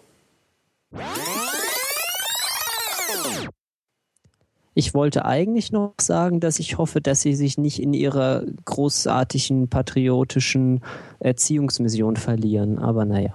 Ich 4.74 4.94
wollte 4.94 5.26
eigentlich 5.26 5.70
noch 5.70 5.94
sagen, 6.00 6.40
dass 6.40 6.58
ich 6.58 6.78
hoffe, 6.78 7.00
dass 7.02 7.20
sie 7.20 7.34
sich 7.34 7.58
nicht 7.58 7.80
in 7.80 7.92
ihrer 7.92 8.44
großartigen 8.64 9.68
patriotischen 9.68 10.80
Erziehungsmission 11.20 12.16
verlieren. 12.16 12.78
Aber 12.78 13.04
naja. 13.04 13.34